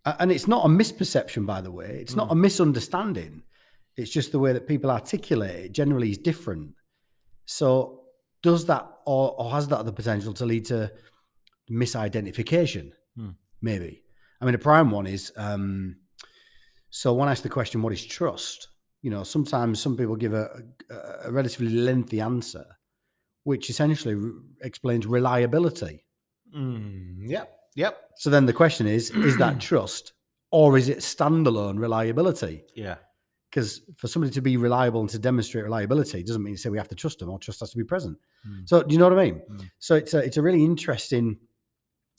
and 0.05 0.31
it's 0.31 0.47
not 0.47 0.65
a 0.65 0.69
misperception, 0.69 1.45
by 1.45 1.61
the 1.61 1.71
way. 1.71 1.99
It's 2.01 2.15
not 2.15 2.31
a 2.31 2.35
misunderstanding. 2.35 3.43
It's 3.95 4.11
just 4.11 4.31
the 4.31 4.39
way 4.39 4.53
that 4.53 4.67
people 4.67 4.89
articulate 4.89 5.65
it 5.65 5.71
generally 5.71 6.09
is 6.09 6.17
different. 6.17 6.71
So 7.45 8.03
does 8.41 8.65
that 8.65 8.89
or, 9.05 9.35
or 9.39 9.51
has 9.51 9.67
that 9.67 9.85
the 9.85 9.93
potential 9.93 10.33
to 10.33 10.45
lead 10.45 10.65
to 10.65 10.91
misidentification? 11.71 12.91
Hmm. 13.15 13.29
Maybe. 13.61 14.03
I 14.41 14.45
mean, 14.45 14.55
a 14.55 14.59
prime 14.59 14.91
one 14.91 15.07
is 15.07 15.31
um, 15.37 15.97
so 16.89 17.13
when 17.13 17.27
I 17.27 17.31
ask 17.31 17.41
the 17.41 17.49
question, 17.49 17.81
what 17.81 17.91
is 17.93 18.05
trust? 18.05 18.67
You 19.01 19.09
know, 19.09 19.23
sometimes 19.23 19.79
some 19.79 19.97
people 19.97 20.15
give 20.15 20.33
a, 20.33 20.49
a, 20.91 21.27
a 21.27 21.31
relatively 21.31 21.69
lengthy 21.69 22.21
answer, 22.21 22.65
which 23.43 23.69
essentially 23.69 24.15
re- 24.15 24.31
explains 24.61 25.05
reliability. 25.05 26.05
Mm. 26.55 27.29
Yep. 27.29 27.59
Yep. 27.75 27.97
So 28.17 28.29
then 28.29 28.45
the 28.45 28.53
question 28.53 28.87
is, 28.87 29.09
is 29.11 29.37
that 29.37 29.59
trust 29.69 30.13
or 30.51 30.77
is 30.77 30.89
it 30.89 30.99
standalone 30.99 31.79
reliability? 31.79 32.63
Yeah. 32.75 32.95
Because 33.49 33.81
for 33.97 34.07
somebody 34.07 34.31
to 34.33 34.41
be 34.41 34.57
reliable 34.57 35.01
and 35.01 35.09
to 35.11 35.19
demonstrate 35.19 35.63
reliability 35.63 36.23
doesn't 36.23 36.43
mean 36.43 36.55
to 36.55 36.59
say 36.61 36.69
we 36.69 36.77
have 36.77 36.87
to 36.89 36.95
trust 36.95 37.19
them 37.19 37.29
or 37.29 37.37
trust 37.39 37.59
has 37.59 37.71
to 37.71 37.77
be 37.77 37.83
present. 37.83 38.17
Mm. 38.47 38.67
So 38.67 38.81
do 38.83 38.93
you 38.93 38.99
know 38.99 39.09
what 39.09 39.19
I 39.19 39.25
mean? 39.25 39.41
Mm. 39.51 39.69
So 39.79 39.95
it's 39.95 40.13
a, 40.13 40.19
it's 40.19 40.37
a 40.37 40.41
really 40.41 40.63
interesting, 40.63 41.37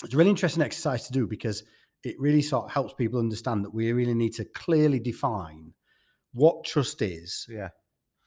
it's 0.04 0.14
a 0.14 0.16
really 0.16 0.30
interesting 0.30 0.62
exercise 0.62 1.06
to 1.06 1.12
do 1.12 1.26
because 1.26 1.64
it 2.04 2.14
really 2.20 2.42
sort 2.42 2.66
of 2.66 2.70
helps 2.70 2.92
people 2.94 3.18
understand 3.18 3.64
that 3.64 3.72
we 3.74 3.90
really 3.92 4.14
need 4.14 4.34
to 4.34 4.44
clearly 4.44 4.98
define 5.00 5.72
what 6.34 6.64
trust 6.64 7.00
is 7.02 7.46
Yeah. 7.48 7.68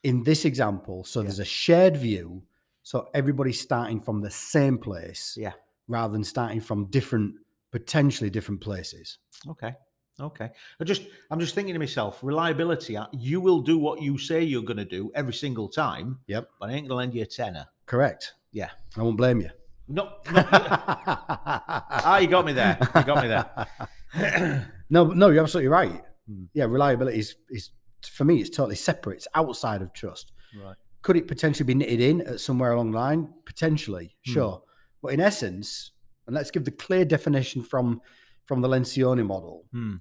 in 0.04 0.24
this 0.24 0.46
example. 0.46 1.04
So 1.04 1.20
Yeah. 1.20 1.24
there's 1.26 1.40
a 1.40 1.46
shared 1.46 1.96
view. 1.98 2.44
So 2.88 3.10
everybody's 3.14 3.60
starting 3.60 4.00
from 4.00 4.22
the 4.22 4.32
same 4.32 4.78
place 4.78 5.36
Yeah. 5.38 5.52
rather 5.90 6.14
than 6.14 6.24
starting 6.24 6.62
from 6.62 6.86
different, 6.86 7.36
potentially 7.70 8.30
different 8.30 8.62
places. 8.62 9.18
Okay. 9.46 9.76
Okay. 10.22 10.50
I 10.80 10.84
just, 10.86 11.02
I'm 11.30 11.38
just 11.38 11.54
thinking 11.54 11.74
to 11.74 11.80
myself, 11.80 12.24
reliability. 12.24 12.96
uh, 12.96 13.08
You 13.12 13.42
will 13.42 13.60
do 13.60 13.78
what 13.78 14.02
you 14.02 14.18
say 14.18 14.42
you're 14.42 14.64
going 14.64 14.78
to 14.78 14.86
do 14.86 15.12
every 15.16 15.34
single 15.34 15.68
time. 15.68 16.20
Yep. 16.28 16.48
But 16.62 16.70
I 16.70 16.74
ain't 16.76 16.88
going 16.88 16.92
to 16.92 16.96
lend 16.96 17.14
you 17.14 17.24
a 17.24 17.26
tenner. 17.26 17.66
Correct. 17.88 18.36
Yeah. 18.54 18.70
I 18.96 19.02
won't 19.02 19.18
blame 19.18 19.42
you. 19.42 19.50
No. 19.90 20.04
no 20.32 20.46
ah, 20.54 22.20
you 22.20 22.28
got 22.30 22.46
me 22.46 22.54
there. 22.54 22.78
You 22.96 23.04
got 23.04 23.22
me 23.22 23.28
there. 23.28 24.72
no, 24.90 25.08
no, 25.08 25.28
you're 25.28 25.44
absolutely 25.44 25.68
right. 25.68 26.02
Hmm. 26.26 26.46
Yeah, 26.54 26.64
reliability 26.70 27.20
is, 27.20 27.36
is 27.50 27.72
for 28.10 28.24
me, 28.24 28.40
it's 28.40 28.50
totally 28.50 28.78
separate. 28.78 29.18
It's 29.18 29.28
outside 29.36 29.82
of 29.82 29.92
trust. 29.92 30.32
right. 30.64 30.78
Could 31.08 31.16
it 31.16 31.30
potentially 31.30 31.66
be 31.66 31.74
knitted 31.74 32.02
in 32.02 32.20
at 32.28 32.42
somewhere 32.42 32.74
along 32.74 32.92
the 32.92 32.98
line? 32.98 33.34
Potentially, 33.46 34.18
Hmm. 34.26 34.32
sure. 34.34 34.64
But 35.02 35.14
in 35.14 35.22
essence, 35.22 35.92
and 36.26 36.36
let's 36.36 36.52
give 36.52 36.66
the 36.66 36.72
clear 36.72 37.06
definition 37.06 37.64
from 37.64 38.02
from 38.44 38.60
the 38.60 38.68
Lencioni 38.68 39.26
model. 39.26 39.64
Hmm. 39.72 39.96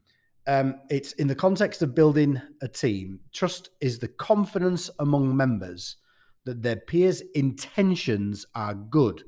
Um, 0.48 0.80
it's 0.90 1.12
in 1.12 1.28
the 1.28 1.36
context 1.36 1.80
of 1.80 1.94
building 1.94 2.42
a 2.60 2.66
team. 2.66 3.20
Trust 3.32 3.70
is 3.80 4.00
the 4.00 4.08
confidence 4.08 4.90
among 4.98 5.36
members 5.36 5.96
that 6.44 6.62
their 6.62 6.74
peers' 6.74 7.22
intentions 7.36 8.44
are 8.56 8.74
good 8.74 9.22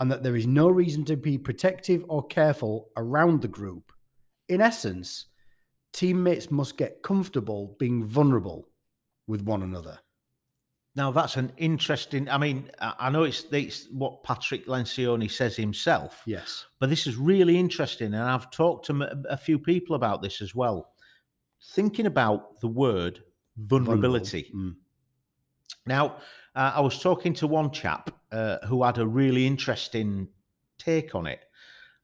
and 0.00 0.10
that 0.10 0.24
there 0.24 0.34
is 0.34 0.46
no 0.48 0.68
reason 0.68 1.04
to 1.04 1.16
be 1.16 1.38
protective 1.38 2.04
or 2.08 2.26
careful 2.26 2.90
around 2.96 3.42
the 3.42 3.54
group. 3.60 3.92
In 4.48 4.60
essence, 4.60 5.26
teammates 5.92 6.50
must 6.50 6.76
get 6.76 7.04
comfortable 7.04 7.76
being 7.78 8.02
vulnerable 8.02 8.68
with 9.28 9.42
one 9.42 9.62
another. 9.62 10.00
Now 10.96 11.12
that's 11.12 11.36
an 11.36 11.52
interesting. 11.56 12.28
I 12.28 12.38
mean, 12.38 12.70
I 12.80 13.10
know 13.10 13.22
it's, 13.22 13.44
it's 13.52 13.86
what 13.92 14.24
Patrick 14.24 14.66
Lencioni 14.66 15.30
says 15.30 15.56
himself, 15.56 16.22
Yes. 16.26 16.66
but 16.80 16.90
this 16.90 17.06
is 17.06 17.16
really 17.16 17.58
interesting, 17.58 18.08
and 18.08 18.22
I've 18.22 18.50
talked 18.50 18.86
to 18.86 19.08
a 19.28 19.36
few 19.36 19.58
people 19.58 19.94
about 19.94 20.20
this 20.22 20.42
as 20.42 20.54
well. 20.54 20.92
Thinking 21.74 22.06
about 22.06 22.60
the 22.60 22.68
word 22.68 23.22
vulnerability. 23.56 24.50
Mm. 24.54 24.76
Now, 25.86 26.16
uh, 26.54 26.72
I 26.74 26.80
was 26.80 27.00
talking 27.00 27.34
to 27.34 27.46
one 27.46 27.70
chap 27.70 28.10
uh, 28.32 28.58
who 28.66 28.82
had 28.82 28.98
a 28.98 29.06
really 29.06 29.46
interesting 29.46 30.28
take 30.78 31.14
on 31.14 31.26
it, 31.26 31.44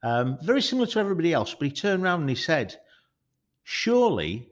um, 0.03 0.37
very 0.41 0.61
similar 0.61 0.87
to 0.87 0.99
everybody 0.99 1.33
else, 1.33 1.53
but 1.53 1.67
he 1.67 1.73
turned 1.73 2.03
around 2.03 2.21
and 2.21 2.29
he 2.29 2.35
said, 2.35 2.77
Surely 3.63 4.49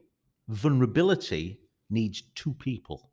vulnerability 0.48 1.60
needs 1.88 2.22
two 2.34 2.52
people. 2.54 3.10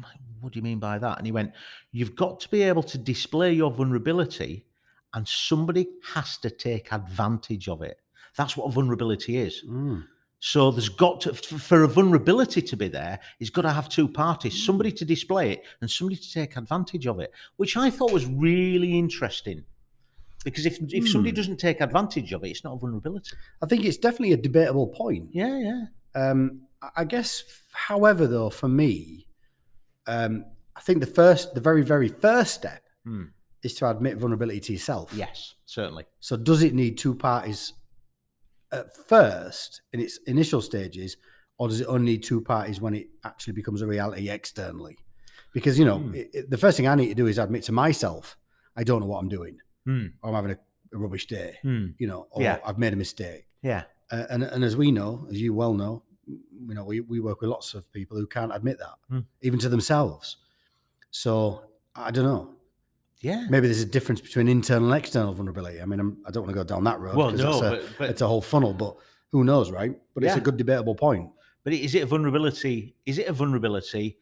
I'm 0.00 0.10
like, 0.10 0.18
What 0.40 0.52
do 0.52 0.58
you 0.58 0.62
mean 0.62 0.78
by 0.78 0.98
that? 0.98 1.18
And 1.18 1.26
he 1.26 1.32
went, 1.32 1.52
You've 1.92 2.16
got 2.16 2.40
to 2.40 2.48
be 2.48 2.62
able 2.62 2.82
to 2.84 2.98
display 2.98 3.52
your 3.52 3.70
vulnerability, 3.70 4.64
and 5.14 5.26
somebody 5.26 5.88
has 6.14 6.38
to 6.38 6.50
take 6.50 6.92
advantage 6.92 7.68
of 7.68 7.82
it. 7.82 7.98
That's 8.36 8.56
what 8.56 8.72
vulnerability 8.72 9.36
is. 9.38 9.62
Mm. 9.68 10.04
So 10.42 10.70
there's 10.70 10.88
got 10.88 11.20
to, 11.22 11.34
for 11.34 11.82
a 11.82 11.88
vulnerability 11.88 12.62
to 12.62 12.76
be 12.76 12.88
there, 12.88 13.18
it's 13.40 13.50
got 13.50 13.62
to 13.62 13.72
have 13.72 13.90
two 13.90 14.08
parties, 14.08 14.64
somebody 14.64 14.90
to 14.92 15.04
display 15.04 15.52
it 15.52 15.64
and 15.82 15.90
somebody 15.90 16.16
to 16.16 16.32
take 16.32 16.56
advantage 16.56 17.06
of 17.06 17.20
it, 17.20 17.30
which 17.56 17.76
I 17.76 17.90
thought 17.90 18.10
was 18.12 18.24
really 18.24 18.98
interesting. 18.98 19.64
Because 20.44 20.64
if 20.64 20.78
if 20.88 21.06
somebody 21.10 21.32
Hmm. 21.32 21.36
doesn't 21.36 21.56
take 21.58 21.82
advantage 21.82 22.32
of 22.32 22.42
it, 22.44 22.48
it's 22.48 22.64
not 22.64 22.72
a 22.72 22.78
vulnerability. 22.78 23.36
I 23.62 23.66
think 23.66 23.84
it's 23.84 23.98
definitely 23.98 24.32
a 24.32 24.38
debatable 24.38 24.86
point. 24.86 25.28
Yeah, 25.32 25.58
yeah. 25.58 25.84
Um, 26.14 26.62
I 26.96 27.04
guess, 27.04 27.44
however, 27.72 28.26
though, 28.26 28.48
for 28.48 28.68
me, 28.68 29.26
um, 30.06 30.44
I 30.76 30.80
think 30.80 31.00
the 31.00 31.06
first, 31.06 31.54
the 31.54 31.60
very, 31.60 31.82
very 31.82 32.08
first 32.08 32.54
step 32.54 32.82
Hmm. 33.04 33.24
is 33.62 33.74
to 33.76 33.88
admit 33.90 34.18
vulnerability 34.18 34.60
to 34.60 34.72
yourself. 34.72 35.12
Yes, 35.14 35.54
certainly. 35.66 36.04
So, 36.20 36.36
does 36.36 36.62
it 36.62 36.74
need 36.74 36.98
two 36.98 37.14
parties 37.14 37.72
at 38.72 38.94
first 39.08 39.82
in 39.92 40.00
its 40.00 40.18
initial 40.26 40.60
stages, 40.62 41.16
or 41.58 41.68
does 41.68 41.80
it 41.80 41.86
only 41.86 42.12
need 42.12 42.22
two 42.22 42.40
parties 42.40 42.80
when 42.80 42.94
it 42.94 43.08
actually 43.24 43.52
becomes 43.54 43.82
a 43.82 43.86
reality 43.86 44.30
externally? 44.30 44.96
Because 45.52 45.78
you 45.78 45.84
know, 45.84 45.98
Hmm. 45.98 46.14
it, 46.14 46.30
it- 46.32 46.50
the 46.50 46.58
first 46.58 46.76
thing 46.76 46.86
I 46.88 46.94
need 46.94 47.08
to 47.08 47.14
do 47.14 47.26
is 47.26 47.38
admit 47.38 47.64
to 47.64 47.72
myself 47.72 48.36
I 48.76 48.84
don't 48.84 49.00
know 49.00 49.06
what 49.06 49.18
I'm 49.18 49.28
doing, 49.28 49.58
Hmm. 49.84 50.06
or 50.22 50.30
I'm 50.30 50.34
having 50.36 50.52
a 50.52 50.58
a 50.92 50.98
rubbish 50.98 51.26
day, 51.28 51.56
Hmm. 51.62 51.86
you 51.98 52.08
know, 52.08 52.26
or 52.32 52.42
Yeah. 52.42 52.58
I've 52.66 52.76
made 52.78 52.92
a 52.92 52.96
mistake. 52.96 53.46
Yeah. 53.62 53.84
Uh, 54.10 54.26
and 54.28 54.42
and 54.42 54.64
as 54.64 54.76
we 54.76 54.90
know, 54.90 55.28
as 55.30 55.40
you 55.40 55.54
well 55.54 55.72
know, 55.72 56.02
you 56.26 56.74
know, 56.74 56.84
we, 56.84 57.00
we 57.00 57.20
work 57.20 57.40
with 57.40 57.50
lots 57.50 57.74
of 57.74 57.90
people 57.92 58.16
who 58.16 58.26
can't 58.26 58.54
admit 58.54 58.78
that, 58.78 58.94
Hmm. 59.08 59.20
even 59.42 59.58
to 59.60 59.68
themselves. 59.68 60.36
So 61.10 61.62
I 61.94 62.10
don't 62.10 62.24
know. 62.24 62.54
Yeah. 63.20 63.46
Maybe 63.50 63.66
there's 63.66 63.82
a 63.82 63.86
difference 63.86 64.20
between 64.20 64.48
internal 64.48 64.92
and 64.92 64.98
external 64.98 65.34
vulnerability. 65.34 65.82
I 65.82 65.84
mean, 65.84 66.00
I'm, 66.00 66.18
I 66.26 66.30
don't 66.30 66.44
want 66.44 66.54
to 66.56 66.58
go 66.58 66.64
down 66.64 66.84
that 66.84 67.00
road. 67.00 67.16
Well, 67.16 67.30
no, 67.32 67.58
a, 67.58 67.60
but, 67.70 67.84
but 67.98 68.10
it's 68.10 68.22
a 68.22 68.26
whole 68.26 68.40
funnel, 68.40 68.72
but 68.72 68.96
who 69.32 69.44
knows, 69.44 69.70
right? 69.70 69.94
But 70.14 70.24
it's 70.24 70.36
a 70.36 70.40
good 70.40 70.56
debatable 70.56 70.94
point. 70.94 71.30
But 71.62 71.74
is 71.74 71.94
it 71.94 72.02
a 72.02 72.06
vulnerability? 72.06 72.94
Is 73.04 73.18
it 73.18 73.26
a 73.28 73.32
vulnerability 73.32 74.16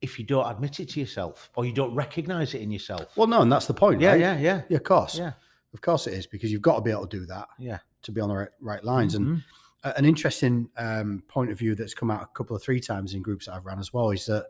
if 0.00 0.18
you 0.18 0.24
don't 0.24 0.48
admit 0.48 0.78
it 0.80 0.88
to 0.90 1.00
yourself 1.00 1.50
or 1.56 1.64
you 1.64 1.72
don't 1.72 1.94
recognize 1.94 2.54
it 2.54 2.60
in 2.62 2.70
yourself? 2.70 3.16
Well, 3.16 3.26
no, 3.26 3.42
and 3.42 3.50
that's 3.50 3.66
the 3.66 3.74
point. 3.74 4.00
yeah, 4.00 4.10
right? 4.12 4.20
yeah, 4.20 4.38
yeah, 4.38 4.62
yeah, 4.68 4.76
of 4.76 4.84
course, 4.84 5.18
yeah, 5.18 5.32
of 5.74 5.80
course 5.80 6.06
it 6.06 6.14
is 6.14 6.26
because 6.26 6.52
you've 6.52 6.62
got 6.62 6.76
to 6.76 6.82
be 6.82 6.90
able 6.92 7.06
to 7.08 7.18
do 7.18 7.26
that 7.26 7.48
yeah. 7.58 7.78
to 8.02 8.12
be 8.12 8.20
on 8.20 8.28
the 8.28 8.34
right, 8.36 8.48
right 8.60 8.84
lines. 8.84 9.14
And 9.16 9.26
Mhm. 9.26 9.38
a- 9.38 9.42
an 9.84 10.04
interesting 10.04 10.68
um, 10.76 11.22
point 11.28 11.50
of 11.50 11.58
view 11.58 11.74
that's 11.74 11.94
come 11.94 12.10
out 12.10 12.22
a 12.22 12.26
couple 12.36 12.54
of 12.54 12.62
three 12.62 12.80
times 12.80 13.14
in 13.14 13.22
groups 13.22 13.46
that 13.46 13.54
I've 13.54 13.66
run 13.66 13.78
as 13.78 13.92
well 13.92 14.10
is 14.10 14.26
that 14.26 14.46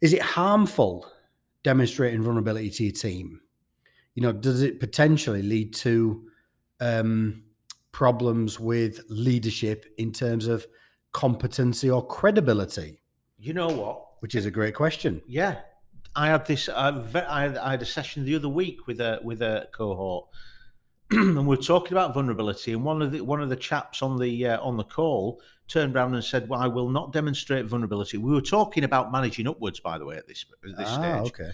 is 0.00 0.12
it 0.12 0.22
harmful 0.22 1.06
demonstrating 1.62 2.22
vulnerability 2.22 2.70
to 2.70 2.84
your 2.84 2.92
team? 2.92 3.40
You 4.14 4.22
know, 4.22 4.32
does 4.32 4.62
it 4.62 4.80
potentially 4.80 5.42
lead 5.42 5.74
to 5.74 6.24
um, 6.80 7.42
problems 7.92 8.60
with 8.60 9.00
leadership 9.08 9.86
in 9.98 10.12
terms 10.12 10.46
of 10.46 10.66
competency 11.12 11.90
or 11.90 12.06
credibility? 12.06 13.00
you 13.44 13.52
know 13.52 13.68
what? 13.68 14.06
Which 14.20 14.34
is 14.34 14.46
a 14.46 14.50
great 14.50 14.74
question. 14.74 15.20
Yeah, 15.26 15.58
I 16.16 16.28
had 16.28 16.46
this. 16.46 16.68
I 16.70 16.92
had, 17.12 17.58
I 17.58 17.72
had 17.72 17.82
a 17.82 17.86
session 17.86 18.24
the 18.24 18.36
other 18.36 18.48
week 18.48 18.86
with 18.86 19.00
a 19.00 19.20
with 19.22 19.42
a 19.42 19.68
cohort, 19.72 20.28
and 21.38 21.46
we're 21.46 21.56
talking 21.56 21.92
about 21.92 22.14
vulnerability. 22.14 22.72
And 22.72 22.84
one 22.84 23.02
of 23.02 23.12
the 23.12 23.20
one 23.20 23.40
of 23.40 23.48
the 23.48 23.56
chaps 23.56 24.02
on 24.02 24.18
the 24.18 24.46
uh, 24.46 24.60
on 24.60 24.76
the 24.76 24.84
call 24.84 25.40
turned 25.68 25.94
around 25.94 26.14
and 26.14 26.24
said, 26.24 26.48
"Well, 26.48 26.60
I 26.60 26.66
will 26.66 26.88
not 26.88 27.12
demonstrate 27.12 27.66
vulnerability." 27.66 28.18
We 28.18 28.32
were 28.32 28.40
talking 28.40 28.84
about 28.84 29.12
managing 29.12 29.46
upwards, 29.46 29.80
by 29.80 29.98
the 29.98 30.04
way, 30.04 30.16
at 30.16 30.26
this 30.26 30.44
at 30.70 30.76
this 30.76 30.88
ah, 30.88 31.22
stage. 31.22 31.32
okay. 31.32 31.50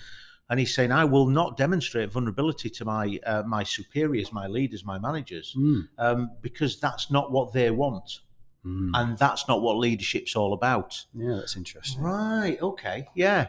And 0.49 0.59
he's 0.59 0.75
saying, 0.75 0.93
"I 0.93 1.05
will 1.05 1.27
not 1.27 1.57
demonstrate 1.57 2.11
vulnerability 2.11 2.71
to 2.71 2.85
my 2.85 3.19
uh, 3.27 3.43
my 3.47 3.63
superiors, 3.63 4.33
my 4.33 4.47
leaders, 4.47 4.85
my 4.85 4.99
managers, 4.99 5.55
Mm, 5.57 5.89
um, 5.99 6.31
because 6.41 6.81
that's 6.81 7.11
not 7.11 7.31
what 7.31 7.53
they 7.53 7.71
want, 7.71 8.21
mm. 8.65 8.91
and 8.95 9.19
that's 9.19 9.47
not 9.47 9.61
what 9.63 9.77
leadership's 9.77 10.35
all 10.37 10.55
about." 10.55 11.05
Yeah, 11.15 11.35
that's 11.37 11.57
interesting. 11.57 12.03
Right. 12.03 12.59
Okay. 12.61 13.07
Yeah. 13.15 13.49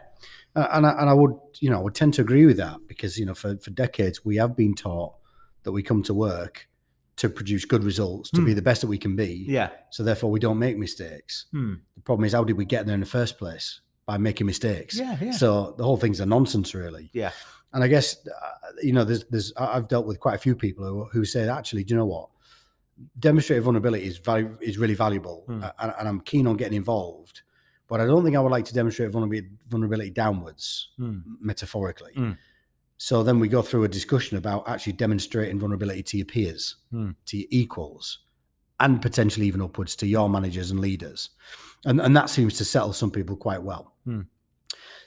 Uh, 0.54 0.68
and 0.74 0.86
I, 0.86 0.92
and 1.00 1.10
I 1.10 1.14
would 1.14 1.38
you 1.60 1.70
know 1.70 1.80
I 1.80 1.82
would 1.82 1.96
tend 1.96 2.16
to 2.16 2.22
agree 2.22 2.46
with 2.46 2.58
that 2.58 2.80
because 2.88 3.18
you 3.18 3.26
know 3.26 3.34
for, 3.34 3.56
for 3.58 3.70
decades 3.70 4.26
we 4.26 4.36
have 4.36 4.56
been 4.56 4.76
taught 4.76 5.14
that 5.64 5.72
we 5.72 5.84
come 5.84 6.04
to 6.04 6.14
work 6.14 6.68
to 7.18 7.30
produce 7.30 7.66
good 7.66 7.84
results 7.84 8.30
to 8.32 8.42
be 8.44 8.52
Hmm. 8.52 8.56
the 8.56 8.62
best 8.62 8.82
that 8.82 8.88
we 8.88 8.98
can 8.98 9.16
be 9.16 9.46
Yeah. 9.48 9.70
so 9.92 10.04
therefore 10.04 10.32
we 10.32 10.40
don't 10.40 10.58
make 10.60 10.78
mistakes 10.78 11.46
Hmm. 11.52 11.76
the 11.96 12.02
problem 12.02 12.26
is 12.26 12.34
how 12.34 12.44
did 12.44 12.58
we 12.58 12.66
get 12.66 12.86
there 12.86 12.96
in 12.96 13.00
the 13.02 13.06
first 13.20 13.38
place 13.38 13.82
by 14.06 14.18
making 14.18 14.48
mistakes 14.48 14.96
Yeah. 14.98 15.18
Yeah. 15.22 15.32
so 15.32 15.76
the 15.78 15.84
whole 15.84 15.98
thing's 15.98 16.20
a 16.20 16.26
nonsense 16.26 16.74
really 16.74 17.12
Yeah. 17.14 17.32
and 17.74 17.84
i 17.84 17.88
guess 17.88 18.18
uh, 18.26 18.72
you 18.82 18.94
know 18.94 19.04
there's 19.04 19.26
there's 19.26 19.54
i've 19.58 19.88
dealt 19.88 20.08
with 20.08 20.20
quite 20.20 20.36
a 20.36 20.40
few 20.40 20.56
people 20.56 20.84
who, 20.86 21.06
who 21.14 21.26
say 21.26 21.48
actually 21.48 21.84
do 21.84 21.94
you 21.94 21.98
know 22.00 22.06
what 22.08 22.30
demonstrated 23.20 23.64
vulnerability 23.64 24.06
is 24.06 24.18
value 24.18 24.58
is 24.62 24.78
really 24.78 24.94
valuable 24.96 25.44
Hmm. 25.48 25.64
uh, 25.64 25.72
and, 25.80 25.94
and 26.00 26.08
i'm 26.08 26.22
keen 26.22 26.48
on 26.48 26.56
getting 26.58 26.78
involved 26.78 27.42
but 27.88 28.00
i 28.02 28.06
don't 28.06 28.24
think 28.24 28.36
i 28.36 28.40
would 28.40 28.52
like 28.52 28.66
to 28.66 28.74
demonstrate 28.74 29.12
vulnerability, 29.12 29.50
vulnerability 29.70 30.10
downwards 30.10 30.90
Hmm. 30.98 31.20
metaphorically. 31.40 32.14
So 33.04 33.24
then 33.24 33.40
we 33.40 33.48
go 33.48 33.64
through 33.64 33.84
a 33.84 33.88
discussion 33.88 34.38
about 34.38 34.70
actually 34.70 34.94
demonstrating 34.94 35.60
vulnerability 35.60 36.04
to 36.04 36.18
your 36.18 36.28
peers, 36.28 36.76
Mm. 36.94 37.16
to 37.26 37.38
your 37.38 37.48
equals, 37.50 38.20
and 38.80 39.02
potentially 39.02 39.48
even 39.48 39.60
upwards 39.60 39.96
to 39.96 40.06
your 40.06 40.30
managers 40.30 40.70
and 40.70 40.80
leaders. 40.80 41.30
And 41.84 42.00
and 42.00 42.16
that 42.16 42.30
seems 42.30 42.58
to 42.60 42.66
settle 42.66 42.94
some 42.94 43.10
people 43.10 43.36
quite 43.36 43.64
well. 43.64 43.96
Mm. 44.06 44.28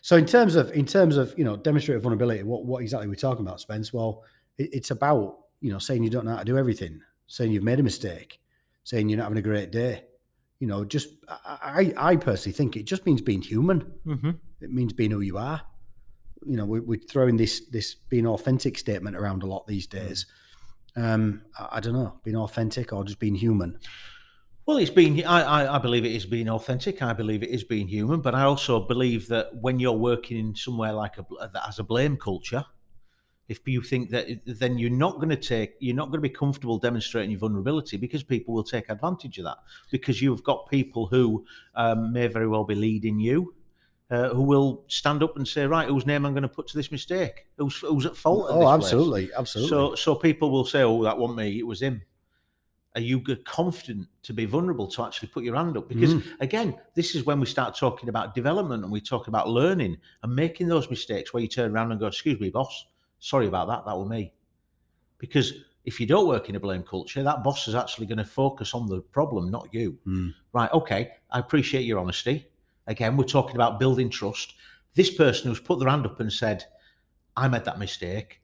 So 0.03 0.17
in 0.17 0.27
terms 0.27 0.57
of 0.57 0.73
in 0.73 0.87
terms 0.87 1.17
of 1.17 1.35
you 1.39 1.45
know 1.45 1.57
demonstrated 1.57 2.03
vulnerability, 2.03 2.43
what 2.43 2.65
what 2.67 2.83
exactly 2.83 3.07
are 3.07 3.11
we 3.11 3.17
talking 3.17 3.47
about, 3.47 3.61
Spence? 3.61 3.93
Well, 3.93 4.25
it, 4.59 4.71
it's 4.73 4.91
about 4.91 5.39
you 5.61 5.71
know 5.73 5.79
saying 5.79 6.03
you 6.03 6.11
don't 6.11 6.25
know 6.25 6.33
how 6.33 6.39
to 6.39 6.53
do 6.53 6.59
everything, 6.59 7.01
saying 7.29 7.53
you've 7.53 7.63
made 7.71 7.79
a 7.79 7.85
mistake, 7.85 8.41
saying 8.83 9.09
you're 9.09 9.19
not 9.19 9.25
having 9.31 9.39
a 9.39 9.43
great 9.51 9.71
day. 9.71 10.03
You 10.59 10.67
know, 10.67 10.85
just 10.85 11.09
I 11.29 11.93
I 11.97 12.11
I 12.13 12.17
personally 12.17 12.57
think 12.57 12.77
it 12.77 12.87
just 12.87 13.07
means 13.07 13.23
being 13.23 13.41
human 13.43 13.79
Mm-hmm. 14.05 14.31
it 14.63 14.73
means 14.73 14.93
being 14.93 15.13
who 15.13 15.21
you 15.21 15.39
are. 15.39 15.63
You 16.47 16.57
know, 16.57 16.65
we, 16.65 16.81
we're 16.81 17.01
throwing 17.01 17.37
this 17.37 17.61
this 17.71 17.95
being 17.95 18.27
authentic 18.27 18.79
statement 18.79 19.17
around 19.17 19.43
a 19.43 19.47
lot 19.47 19.67
these 19.67 19.87
days. 19.87 20.27
Um, 20.97 21.43
I, 21.59 21.69
I 21.73 21.81
don't 21.81 21.95
know, 21.95 22.21
being 22.23 22.37
authentic 22.37 22.93
or 22.93 23.05
just 23.05 23.19
being 23.19 23.35
human. 23.35 23.79
Well, 24.67 24.79
it's 24.79 24.91
been. 24.91 25.25
I, 25.27 25.43
I, 25.43 25.77
I 25.77 25.79
believe 25.79 26.07
it 26.07 26.13
is 26.13 26.25
being 26.25 26.49
authentic. 26.49 27.03
I 27.03 27.13
believe 27.13 27.43
it 27.43 27.51
is 27.51 27.65
being 27.65 27.87
human. 27.87 28.21
But 28.21 28.35
I 28.35 28.45
also 28.45 28.81
believe 28.81 29.29
that 29.29 29.55
when 29.57 29.79
you're 29.79 29.93
working 29.93 30.39
in 30.39 30.55
somewhere 30.55 30.93
like 30.93 31.19
a 31.19 31.27
that 31.53 31.63
has 31.67 31.79
a 31.79 31.85
blame 31.85 32.17
culture, 32.17 32.65
if 33.49 33.61
you 33.67 33.83
think 33.83 34.09
that, 34.11 34.27
then 34.47 34.79
you're 34.79 34.89
not 34.89 35.17
going 35.17 35.29
to 35.29 35.37
take. 35.37 35.75
You're 35.81 35.95
not 35.95 36.07
going 36.07 36.23
to 36.23 36.29
be 36.29 36.31
comfortable 36.31 36.79
demonstrating 36.79 37.31
your 37.31 37.41
vulnerability 37.41 37.99
because 37.99 38.23
people 38.23 38.55
will 38.55 38.65
take 38.65 38.89
advantage 38.89 39.37
of 39.37 39.45
that. 39.45 39.59
Because 39.91 40.23
you've 40.23 40.43
got 40.43 40.71
people 40.71 41.09
who 41.09 41.45
um, 41.75 42.13
may 42.13 42.27
very 42.27 42.49
well 42.49 42.65
be 42.65 42.75
leading 42.75 43.21
you. 43.21 43.55
Uh, 44.11 44.29
who 44.29 44.43
will 44.43 44.85
stand 44.87 45.23
up 45.23 45.35
and 45.37 45.49
say, 45.49 45.67
right, 45.67 45.89
whose 45.89 46.05
name 46.05 46.27
I'm 46.27 46.35
going 46.35 46.43
to 46.43 46.49
put 46.49 46.67
to 46.69 46.77
this 46.77 46.93
mistake? 46.93 47.47
Who's, 47.57 47.79
who's 47.79 48.05
at 48.05 48.15
fault? 48.15 48.51
at 48.51 48.55
Oh, 48.55 48.61
this 48.61 48.69
place?" 48.69 48.93
absolutely, 48.93 49.31
absolutely. 49.35 49.71
So, 49.71 49.95
so 49.95 50.15
people 50.15 50.51
will 50.51 50.67
say, 50.67 50.83
"Oh, 50.83 51.03
that 51.05 51.17
wasn't 51.17 51.39
me; 51.39 51.59
it 51.59 51.67
was 51.67 51.81
him." 51.81 52.03
Are 52.97 53.01
you 53.01 53.21
confident 53.45 54.07
to 54.25 54.33
be 54.35 54.45
vulnerable 54.45 54.87
to 54.89 55.03
actually 55.05 55.29
put 55.29 55.43
your 55.43 55.57
hand 55.57 55.77
up? 55.79 55.89
Because 55.89 56.15
Mm. 56.15 56.23
again, 56.41 56.81
this 56.95 57.15
is 57.15 57.25
when 57.25 57.41
we 57.41 57.47
start 57.47 57.75
talking 57.77 58.09
about 58.11 58.35
development 58.35 58.85
and 58.85 58.93
we 58.93 59.01
talk 59.01 59.27
about 59.27 59.49
learning 59.49 59.97
and 60.23 60.37
making 60.37 60.69
those 60.69 60.89
mistakes 60.91 61.33
where 61.33 61.43
you 61.43 61.49
turn 61.49 61.73
around 61.73 61.91
and 61.91 61.99
go, 61.99 62.07
"Excuse 62.07 62.39
me, 62.39 62.51
boss, 62.51 62.87
sorry 63.21 63.47
about 63.47 63.69
that. 63.69 63.85
That 63.87 63.97
was 63.97 64.09
me." 64.09 64.33
Because 65.19 65.55
if 65.85 65.99
you 65.99 66.07
don't 66.07 66.29
work 66.29 66.49
in 66.51 66.57
a 66.57 66.61
blame 66.61 66.83
culture, 66.83 67.23
that 67.23 67.43
boss 67.43 67.67
is 67.69 67.75
actually 67.75 68.07
going 68.07 68.19
to 68.19 68.25
focus 68.25 68.75
on 68.75 68.87
the 68.87 69.01
problem, 69.01 69.51
not 69.51 69.73
you. 69.73 69.99
Mm. 70.07 70.35
Right? 70.53 70.71
Okay, 70.73 71.13
I 71.31 71.39
appreciate 71.39 71.85
your 71.87 71.99
honesty. 71.99 72.49
Again, 72.87 73.17
we're 73.17 73.25
talking 73.25 73.57
about 73.57 73.79
building 73.79 74.11
trust. 74.11 74.55
This 74.95 75.13
person 75.13 75.49
who's 75.49 75.61
put 75.61 75.79
their 75.79 75.89
hand 75.89 76.07
up 76.07 76.21
and 76.21 76.33
said, 76.33 76.65
I 77.37 77.49
made 77.49 77.65
that 77.65 77.79
mistake. 77.79 78.41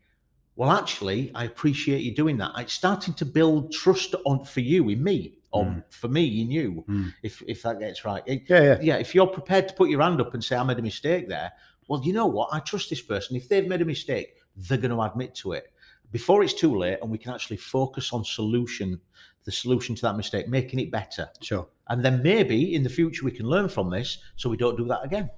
Well, 0.57 0.71
actually, 0.71 1.31
I 1.35 1.45
appreciate 1.45 2.03
you 2.03 2.15
doing 2.15 2.37
that. 2.39 2.53
It's 2.59 2.73
starting 2.73 3.15
to 3.15 3.25
build 3.25 3.73
trust 3.73 4.15
on 4.27 4.45
for 4.45 4.61
you 4.61 4.89
in 4.89 5.03
me, 5.03 5.39
or 5.53 5.65
Mm. 5.65 5.85
for 5.91 6.09
me 6.09 6.41
in 6.43 6.51
you, 6.51 6.85
Mm. 6.89 7.15
if 7.23 7.43
if 7.47 7.63
that 7.63 7.79
gets 7.79 8.05
right. 8.05 8.23
It- 8.27 8.43
yeah, 8.49 8.63
yeah, 8.63 8.79
yeah, 8.83 8.97
if 8.97 9.15
you're 9.15 9.27
prepared 9.27 9.69
to 9.69 9.75
put 9.75 9.91
your 9.91 10.03
hand 10.03 10.21
up 10.21 10.35
and 10.35 10.43
say, 10.45 10.57
I 10.57 10.63
made 10.65 10.79
a 10.79 10.83
mistake 10.83 11.29
there, 11.29 11.53
well, 11.89 12.03
you 12.05 12.13
know 12.13 12.27
what? 12.27 12.49
I 12.53 12.61
trust 12.61 12.91
this 12.91 13.01
person. 13.03 13.37
If 13.37 13.49
they've 13.49 13.67
made 13.67 13.81
a 13.81 13.85
mistake, 13.85 14.35
they're 14.57 14.79
going 14.79 14.91
to 14.91 15.03
admit 15.03 15.35
to 15.37 15.53
it 15.53 15.73
before 16.13 16.43
it's 16.43 16.55
too 16.55 16.77
late, 16.77 16.99
and 17.03 17.11
we 17.11 17.19
can 17.19 17.33
actually 17.33 17.57
focus 17.57 18.13
on 18.13 18.25
solution, 18.25 19.01
the 19.45 19.53
solution 19.53 19.95
to 19.97 20.03
that 20.03 20.17
mistake, 20.17 20.49
making 20.49 20.81
it 20.81 20.91
better. 20.91 21.29
sure. 21.41 21.69
And 21.89 22.05
then 22.05 22.23
maybe 22.23 22.75
in 22.75 22.83
the 22.85 22.89
future 22.89 23.25
we 23.25 23.33
can 23.33 23.47
learn 23.47 23.69
from 23.69 23.91
this 23.91 24.19
so 24.37 24.49
we 24.49 24.57
don't 24.57 24.77
do 24.77 24.87
that 24.87 25.05
again. 25.05 25.29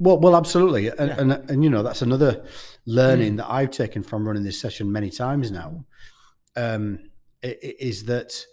Well, 0.00 0.18
well, 0.18 0.34
absolutely, 0.34 0.88
and 0.88 0.98
Yeah. 1.08 1.20
and, 1.20 1.32
and 1.50 1.62
you 1.62 1.70
know 1.70 1.84
that's 1.84 2.02
another 2.02 2.44
learning 2.86 3.36
that 3.36 3.48
I've 3.48 3.70
taken 3.70 4.02
from 4.02 4.26
running 4.26 4.42
this 4.42 4.60
session 4.60 4.90
many 4.90 5.10
times 5.10 5.52
now. 5.52 5.84
Um, 6.56 7.10
is 7.42 8.04
that 8.06 8.44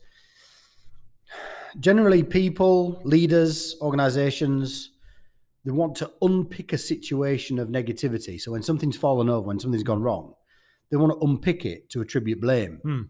generally 1.80 2.22
people, 2.22 3.02
leaders, 3.04 3.76
organizations, 3.82 4.92
they 5.64 5.72
want 5.72 5.96
to 5.96 6.12
unpick 6.22 6.72
a 6.74 6.78
situation 6.78 7.58
of 7.58 7.70
negativity. 7.70 8.40
So 8.40 8.52
when 8.52 8.62
something's 8.62 8.96
fallen 8.96 9.28
over, 9.28 9.48
when 9.48 9.60
something's 9.60 9.84
gone 9.84 10.04
wrong, 10.04 10.35
they 10.92 10.98
want 10.98 11.12
to 11.20 11.25
unpick 11.25 11.65
it 11.65 11.89
to 11.92 12.01
attribute 12.01 12.39
blame 12.42 12.80
Hmm. 12.84 13.01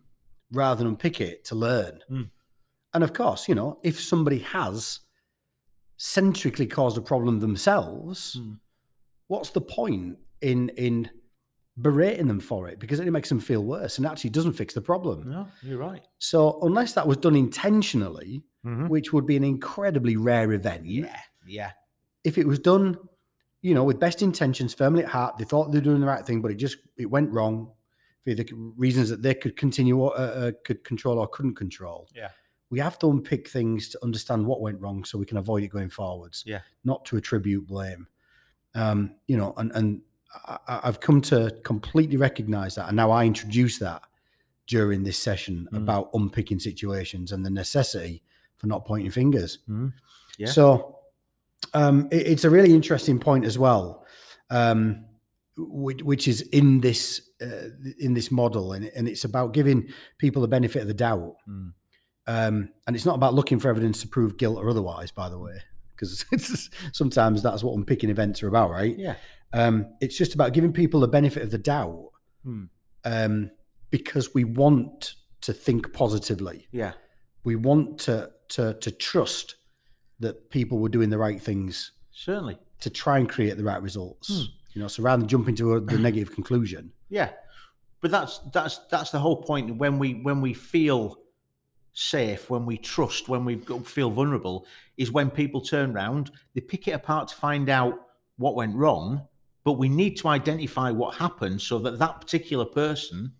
rather 0.51 0.79
than 0.79 0.87
unpick 0.87 1.19
it 1.21 1.43
to 1.45 1.55
learn. 1.55 1.99
Hmm. 2.07 2.21
And 2.93 3.03
of 3.03 3.13
course, 3.13 3.47
you 3.49 3.55
know, 3.55 3.79
if 3.83 3.99
somebody 3.99 4.39
has 4.39 4.99
centrically 5.97 6.67
caused 6.67 6.97
a 6.97 7.01
problem 7.01 7.39
themselves, 7.39 8.33
Hmm. 8.39 8.53
what's 9.27 9.49
the 9.51 9.61
point 9.61 10.17
in 10.41 10.69
in 10.69 11.09
berating 11.81 12.27
them 12.27 12.39
for 12.39 12.67
it? 12.69 12.79
Because 12.79 12.99
it 12.99 13.11
makes 13.11 13.29
them 13.29 13.39
feel 13.39 13.63
worse 13.63 13.97
and 13.97 14.05
actually 14.07 14.29
doesn't 14.29 14.53
fix 14.53 14.73
the 14.73 14.81
problem. 14.81 15.29
No, 15.29 15.47
you're 15.61 15.77
right. 15.77 16.01
So 16.19 16.59
unless 16.61 16.93
that 16.93 17.07
was 17.07 17.17
done 17.17 17.35
intentionally, 17.35 18.43
which 18.87 19.13
would 19.13 19.27
be 19.27 19.35
an 19.37 19.43
incredibly 19.43 20.15
rare 20.17 20.51
event, 20.53 20.85
Yeah, 20.87 21.19
yeah. 21.45 21.71
if 22.23 22.37
it 22.39 22.47
was 22.47 22.57
done, 22.57 22.97
you 23.67 23.73
know, 23.73 23.83
with 23.83 23.99
best 23.99 24.21
intentions, 24.21 24.73
firmly 24.73 25.03
at 25.03 25.09
heart, 25.09 25.37
they 25.37 25.43
thought 25.45 25.71
they 25.71 25.79
were 25.79 25.83
doing 25.91 26.01
the 26.01 26.05
right 26.15 26.25
thing, 26.25 26.39
but 26.41 26.51
it 26.51 26.55
just 26.65 26.77
it 26.97 27.09
went 27.17 27.29
wrong 27.31 27.71
for 28.23 28.33
the 28.33 28.45
reasons 28.85 29.09
that 29.09 29.21
they 29.21 29.33
could 29.33 29.55
continue 29.57 29.97
or 29.97 30.11
uh, 30.17 30.21
uh, 30.41 30.51
could 30.65 30.83
control 30.83 31.17
or 31.19 31.27
couldn't 31.27 31.55
control. 31.55 32.07
Yeah. 32.13 32.29
we 32.69 32.79
have 32.79 32.97
to 32.99 33.07
unpick 33.09 33.47
things 33.47 33.89
to 33.89 33.97
understand 34.03 34.45
what 34.45 34.61
went 34.61 34.79
wrong, 34.81 35.03
so 35.05 35.17
we 35.17 35.25
can 35.25 35.37
avoid 35.37 35.63
it 35.63 35.69
going 35.77 35.89
forwards. 35.89 36.43
Yeah. 36.45 36.61
not 36.83 37.05
to 37.05 37.17
attribute 37.17 37.65
blame. 37.67 38.07
Um, 38.75 39.15
you 39.27 39.37
know, 39.37 39.53
and 39.57 39.71
and 39.77 40.01
I, 40.45 40.81
I've 40.83 40.99
come 40.99 41.21
to 41.31 41.39
completely 41.63 42.17
recognize 42.17 42.75
that, 42.75 42.87
and 42.87 42.95
now 42.95 43.09
I 43.11 43.25
introduce 43.25 43.79
that 43.79 44.01
during 44.67 45.03
this 45.03 45.17
session 45.17 45.67
Mm. 45.71 45.77
about 45.77 46.09
unpicking 46.13 46.59
situations 46.59 47.31
and 47.31 47.45
the 47.45 47.49
necessity 47.51 48.21
for 48.57 48.67
not 48.67 48.85
pointing 48.85 49.11
fingers. 49.11 49.59
Mm. 49.69 49.93
Yeah. 50.37 50.47
So 50.51 50.94
um, 51.73 52.07
it- 52.11 52.27
it's 52.27 52.43
a 52.43 52.49
really 52.49 52.73
interesting 52.73 53.19
point 53.19 53.45
as 53.45 53.57
well, 53.57 54.05
um, 54.49 55.05
which, 55.57 56.03
which 56.03 56.27
is 56.27 56.41
in 56.41 56.81
this 56.81 57.21
uh, 57.41 57.69
in 57.99 58.13
this 58.13 58.31
model, 58.31 58.71
and, 58.73 58.85
and 58.95 59.07
it's 59.09 59.25
about 59.25 59.53
giving 59.53 59.87
people 60.17 60.41
the 60.41 60.47
benefit 60.47 60.81
of 60.81 60.87
the 60.87 60.93
doubt. 60.93 61.35
Mm. 61.49 61.73
Um, 62.27 62.69
and 62.87 62.95
it's 62.95 63.05
not 63.05 63.15
about 63.15 63.33
looking 63.33 63.59
for 63.59 63.69
evidence 63.69 64.01
to 64.01 64.07
prove 64.07 64.37
guilt 64.37 64.57
or 64.57 64.69
otherwise, 64.69 65.11
by 65.11 65.29
the 65.29 65.37
way, 65.37 65.57
because 65.95 66.25
sometimes 66.93 67.43
that's 67.43 67.61
what 67.63 67.75
unpicking 67.75 68.09
events 68.09 68.41
are 68.41 68.47
about, 68.47 68.71
right? 68.71 68.97
Yeah. 68.97 69.15
Um, 69.53 69.87
it's 70.01 70.17
just 70.17 70.33
about 70.33 70.53
giving 70.53 70.73
people 70.73 70.99
the 71.01 71.07
benefit 71.07 71.43
of 71.43 71.51
the 71.51 71.57
doubt 71.57 72.09
Hmm. 72.43 72.63
um, 73.03 73.51
because 73.91 74.33
we 74.33 74.43
want 74.43 75.13
to 75.41 75.53
think 75.53 75.93
positively. 75.93 76.67
Yeah. 76.71 76.93
We 77.43 77.55
want 77.55 77.99
to 78.01 78.31
to 78.49 78.73
to 78.75 78.91
trust 78.91 79.55
that 80.19 80.49
people 80.49 80.79
were 80.79 80.89
doing 80.89 81.09
the 81.09 81.17
right 81.17 81.41
things 81.41 81.91
Certainly. 82.11 82.57
to 82.81 82.89
try 82.89 83.17
and 83.17 83.29
create 83.29 83.57
the 83.57 83.63
right 83.63 83.81
results. 83.81 84.29
Hmm. 84.29 84.43
You 84.73 84.81
know, 84.81 84.87
so 84.87 85.03
rather 85.03 85.21
than 85.21 85.29
jumping 85.29 85.55
to 85.55 85.75
a, 85.75 85.79
the 85.81 85.97
negative 85.99 86.33
conclusion, 86.33 86.91
Yeah, 87.09 87.31
but 88.01 88.11
that's 88.11 88.39
that's 88.53 88.79
that's 88.89 89.11
the 89.11 89.19
whole 89.19 89.41
point. 89.41 89.75
When 89.77 89.97
we 89.99 90.13
when 90.15 90.41
we 90.41 90.53
feel 90.53 91.17
safe, 91.93 92.49
when 92.49 92.65
we 92.65 92.77
trust, 92.77 93.29
when 93.29 93.45
we 93.45 93.55
feel 93.85 94.09
vulnerable, 94.11 94.65
is 94.97 95.11
when 95.11 95.29
people 95.29 95.61
turn 95.61 95.93
round, 95.93 96.31
they 96.53 96.61
pick 96.61 96.87
it 96.87 96.91
apart 96.91 97.29
to 97.29 97.35
find 97.35 97.69
out 97.69 97.93
what 98.37 98.55
went 98.55 98.75
wrong. 98.75 99.21
But 99.63 99.73
we 99.73 99.89
need 99.89 100.17
to 100.17 100.27
identify 100.27 100.91
what 100.91 101.15
happened 101.15 101.61
so 101.61 101.79
that 101.79 101.97
that 101.97 102.19
particular 102.21 102.65
person 102.65 103.31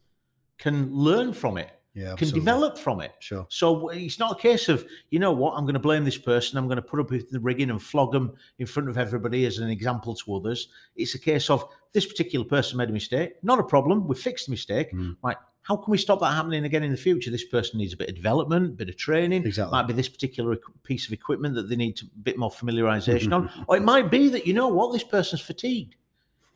can 0.58 0.90
learn 0.92 1.34
from 1.34 1.58
it, 1.58 1.70
yeah, 1.96 2.14
can 2.16 2.30
develop 2.30 2.78
from 2.78 3.00
it. 3.00 3.14
Sure. 3.20 3.48
So 3.50 3.90
it's 3.90 4.20
not 4.20 4.34
a 4.38 4.42
case 4.42 4.70
of, 4.70 4.86
you 5.10 5.20
know 5.20 5.32
what, 5.32 5.54
I'm 5.56 5.64
going 5.64 5.74
to 5.74 5.80
blame 5.80 6.04
this 6.04 6.18
person, 6.18 6.58
I'm 6.58 6.68
going 6.68 6.76
to 6.76 6.82
put 6.82 7.00
up 7.00 7.10
with 7.10 7.30
the 7.30 7.40
rigging 7.40 7.70
and 7.70 7.82
flog 7.82 8.12
them 8.12 8.34
in 8.60 8.68
front 8.68 8.90
of 8.90 8.98
everybody 8.98 9.46
as 9.46 9.60
an 9.60 9.70
example 9.70 10.14
to 10.16 10.36
others. 10.36 10.68
It's 10.96 11.16
a 11.16 11.20
case 11.20 11.50
of 11.50 11.68
this 11.94 12.06
particular 12.06 12.46
person 12.46 12.78
made 12.78 12.90
a 12.90 12.94
mistake, 12.94 13.36
not 13.42 13.60
a 13.60 13.64
problem, 13.64 14.08
we 14.08 14.16
fixed 14.16 14.48
the 14.48 14.52
mistake. 14.52 14.92
Mm. 14.92 15.16
Right, 15.24 15.38
how 15.66 15.76
can 15.76 15.90
we 15.90 15.98
stop 15.98 16.20
that 16.20 16.34
happening 16.34 16.64
again 16.66 16.84
in 16.84 16.92
the 16.92 16.98
future? 16.98 17.32
This 17.32 17.46
person 17.46 17.80
needs 17.80 17.94
a 17.94 17.98
bit 17.98 18.10
of 18.10 18.16
development, 18.16 18.66
a 18.66 18.74
bit 18.74 18.90
of 18.90 18.98
training. 18.98 19.46
Exactly. 19.48 19.72
Might 19.72 19.88
be 19.88 19.94
this 19.94 20.08
particular 20.08 20.58
piece 20.84 21.08
of 21.08 21.14
equipment 21.14 21.56
that 21.56 21.70
they 21.70 21.76
need 21.76 21.96
to, 21.98 22.06
a 22.06 22.20
bit 22.20 22.38
more 22.38 22.52
familiarization 22.52 23.34
on. 23.34 23.50
Or 23.68 23.76
it 23.76 23.82
might 23.82 24.12
be 24.12 24.30
that, 24.30 24.46
you 24.46 24.54
know 24.54 24.68
what, 24.68 24.94
this 24.94 25.04
person's 25.04 25.42
fatigued. 25.42 25.96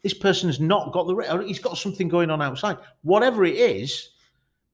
This 0.03 0.13
person 0.13 0.47
has 0.47 0.59
not 0.59 0.93
got 0.93 1.07
the, 1.07 1.43
he's 1.47 1.57
got 1.57 1.77
something 1.77 2.07
going 2.07 2.29
on 2.29 2.39
outside. 2.39 2.77
Whatever 3.01 3.45
it 3.45 3.55
is, 3.55 4.11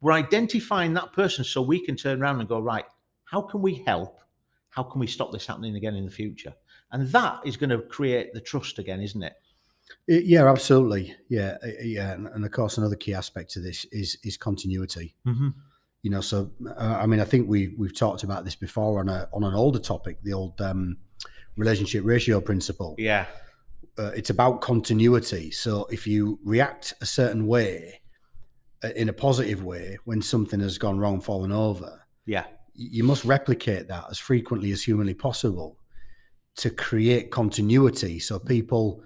we're 0.06 0.12
identifying 0.12 0.94
that 0.94 1.12
person 1.14 1.44
so 1.44 1.64
we 1.64 1.84
can 1.84 1.96
turn 1.96 2.22
around 2.22 2.40
and 2.40 2.48
go, 2.48 2.60
right, 2.60 2.86
how 3.24 3.42
can 3.42 3.60
we 3.64 3.82
help? 3.88 4.20
How 4.70 4.84
can 4.84 5.00
we 5.00 5.08
stop 5.08 5.32
this 5.32 5.48
happening 5.48 5.76
again 5.78 5.96
in 5.96 6.06
the 6.06 6.12
future? 6.12 6.54
And 6.92 7.08
that 7.08 7.40
is 7.44 7.58
going 7.58 7.72
to 7.72 7.80
create 7.80 8.32
the 8.32 8.40
trust 8.40 8.78
again, 8.78 9.02
isn't 9.02 9.24
it? 9.24 9.34
Yeah, 10.08 10.48
absolutely. 10.48 11.16
Yeah, 11.28 11.58
yeah, 11.82 12.12
and, 12.12 12.28
and 12.28 12.46
of 12.46 12.52
course, 12.52 12.78
another 12.78 12.96
key 12.96 13.16
aspect 13.16 13.50
to 13.54 13.60
this 13.60 13.86
is 13.92 14.20
is 14.24 14.38
continuity. 14.38 15.16
Mm-hmm. 15.26 15.50
You 16.04 16.12
know, 16.12 16.22
so 16.22 16.52
uh, 16.68 17.00
I 17.02 17.08
mean, 17.08 17.20
I 17.20 17.26
think 17.26 17.50
we 17.50 17.74
we've 17.76 17.98
talked 17.98 18.22
about 18.22 18.46
this 18.46 18.56
before 18.56 19.00
on 19.00 19.10
a 19.10 19.28
on 19.34 19.44
an 19.44 19.56
older 19.56 19.80
topic, 19.80 20.20
the 20.22 20.34
old 20.34 20.62
um, 20.62 20.98
relationship 21.58 22.04
ratio 22.06 22.42
principle. 22.42 22.94
Yeah. 23.00 23.26
Uh, 23.98 24.12
it's 24.16 24.30
about 24.30 24.62
continuity. 24.62 25.50
So 25.50 25.86
if 25.86 26.06
you 26.06 26.38
react 26.44 26.94
a 27.02 27.08
certain 27.08 27.48
way, 27.48 28.02
in 28.96 29.10
a 29.10 29.14
positive 29.14 29.64
way, 29.64 29.98
when 30.06 30.22
something 30.22 30.60
has 30.60 30.78
gone 30.78 30.98
wrong, 31.00 31.22
fallen 31.22 31.52
over, 31.52 32.02
Yeah. 32.26 32.46
you 32.74 33.04
must 33.04 33.24
replicate 33.26 33.88
that 33.88 34.06
as 34.12 34.18
frequently 34.20 34.72
as 34.72 34.84
humanly 34.84 35.14
possible 35.14 35.80
to 36.58 36.70
create 36.70 37.32
continuity 37.32 38.20
so 38.20 38.40
people 38.40 39.02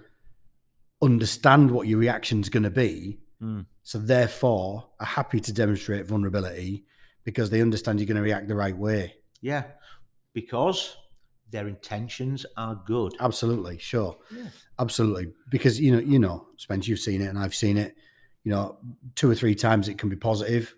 understand 1.02 1.70
what 1.70 1.86
your 1.88 1.98
reaction 1.98 2.40
is 2.40 2.48
going 2.48 2.62
to 2.64 2.70
be 2.70 3.18
Mm. 3.42 3.64
so 3.82 3.98
therefore 3.98 4.90
are 5.00 5.06
happy 5.06 5.40
to 5.40 5.50
demonstrate 5.52 6.04
vulnerability 6.06 6.84
because 7.24 7.48
they 7.48 7.62
understand 7.62 7.98
you're 7.98 8.06
going 8.06 8.16
to 8.18 8.22
react 8.22 8.48
the 8.48 8.54
right 8.54 8.76
way 8.76 9.14
Yeah. 9.40 9.64
Because 10.34 10.94
their 11.50 11.66
intentions 11.66 12.44
are 12.58 12.74
good. 12.86 13.14
absolutely 13.18 13.78
sure 13.78 14.18
Yeah. 14.30 14.50
absolutely 14.78 15.32
because 15.50 15.80
you 15.80 15.90
know 15.92 16.00
you 16.00 16.18
know 16.18 16.48
spence 16.58 16.86
you've 16.86 17.00
seen 17.00 17.22
it 17.22 17.28
and 17.28 17.38
i've 17.38 17.54
seen 17.54 17.78
it 17.78 17.94
you 18.44 18.50
know 18.50 18.78
two 19.14 19.30
or 19.30 19.34
three 19.34 19.54
times 19.54 19.88
it 19.88 19.98
can 19.98 20.08
be 20.08 20.16
positive 20.16 20.74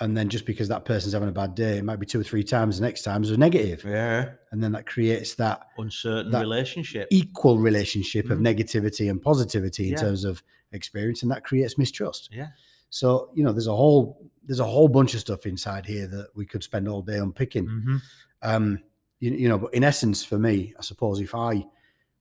and 0.00 0.14
then 0.16 0.28
just 0.28 0.44
because 0.44 0.68
that 0.68 0.84
person's 0.84 1.14
having 1.14 1.28
a 1.28 1.32
bad 1.32 1.54
day 1.54 1.78
it 1.78 1.84
might 1.84 1.98
be 2.00 2.04
two 2.06 2.20
or 2.20 2.24
three 2.24 2.42
times 2.44 2.78
the 2.78 2.84
next 2.84 3.02
time 3.02 3.22
is 3.22 3.30
a 3.30 3.36
negative 3.36 3.84
Yeah. 3.84 4.30
and 4.50 4.62
then 4.62 4.72
that 4.72 4.86
creates 4.86 5.34
that 5.36 5.60
Uncertain 5.78 6.30
That- 6.32 6.40
relationship. 6.42 7.08
equal 7.10 7.58
relationship 7.58 8.28
of 8.30 8.38
Mhm. 8.38 8.42
negativity 8.54 9.08
and 9.10 9.22
positivity 9.22 9.84
in 9.86 9.92
Yeah. 9.92 10.00
terms 10.00 10.24
of 10.24 10.42
experience 10.72 11.22
and 11.22 11.30
that 11.30 11.44
creates 11.44 11.78
mistrust 11.78 12.28
Yeah. 12.32 12.48
so 12.90 13.30
you 13.34 13.42
know 13.44 13.52
there's 13.52 13.68
a 13.68 13.74
whole 13.76 14.30
there's 14.44 14.60
a 14.60 14.64
whole 14.64 14.88
bunch 14.88 15.14
of 15.14 15.20
stuff 15.20 15.46
inside 15.46 15.86
here 15.86 16.06
that 16.08 16.28
we 16.34 16.44
could 16.46 16.62
spend 16.62 16.88
all 16.88 17.02
day 17.02 17.18
unpicking 17.18 17.66
Mm-hmm. 17.66 17.96
um 18.42 18.78
you, 19.20 19.30
you 19.32 19.48
know 19.48 19.58
but 19.58 19.72
in 19.72 19.82
essence 19.84 20.24
for 20.24 20.38
me 20.38 20.74
i 20.78 20.82
suppose 20.82 21.20
if 21.20 21.34
i 21.34 21.64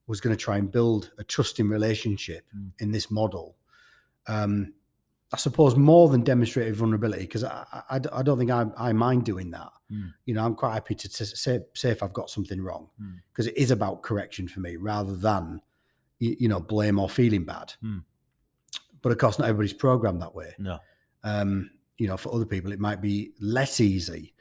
was 0.08 0.22
going 0.22 0.36
to 0.36 0.42
try 0.42 0.58
and 0.58 0.72
build 0.72 1.12
a 1.18 1.24
trusting 1.24 1.68
relationship 1.68 2.46
Mm. 2.56 2.72
in 2.80 2.92
this 2.92 3.10
model 3.12 3.58
um 4.28 4.74
i 5.36 5.38
suppose 5.38 5.76
more 5.76 6.08
than 6.10 6.22
demonstrated 6.24 6.76
vulnerability 6.76 7.22
because 7.28 7.44
I, 7.44 7.66
I 7.96 8.00
i 8.20 8.22
don't 8.24 8.40
think 8.40 8.52
i 8.52 8.66
i 8.78 8.94
mind 8.94 9.26
doing 9.26 9.52
that 9.52 9.72
Mm. 9.92 10.14
you 10.26 10.34
know 10.34 10.44
i'm 10.44 10.56
quite 10.56 10.74
happy 10.74 10.96
to, 10.96 11.08
to 11.18 11.26
say 11.28 11.60
say 11.76 11.90
if 11.92 12.02
i've 12.02 12.18
got 12.20 12.28
something 12.36 12.60
wrong 12.68 12.84
Mm. 13.00 13.18
because 13.32 13.46
it 13.52 13.56
is 13.64 13.70
about 13.78 14.02
correction 14.02 14.48
for 14.48 14.60
me 14.60 14.72
rather 14.78 15.16
than 15.16 15.62
you, 16.24 16.36
you 16.40 16.48
know 16.52 16.60
blame 16.60 16.98
or 17.04 17.08
feeling 17.20 17.44
bad 17.46 17.74
Mm. 17.84 18.02
but 19.04 19.12
of 19.12 19.18
course 19.20 19.38
not 19.40 19.48
everybody's 19.50 19.74
programmed 19.88 20.22
that 20.24 20.34
way 20.34 20.52
No. 20.58 20.80
um, 21.24 21.70
you 21.98 22.08
know, 22.08 22.18
for 22.18 22.34
other 22.36 22.46
people, 22.46 22.72
it 22.74 22.80
might 22.88 23.00
be 23.02 23.32
less 23.40 23.80
easy. 23.80 24.34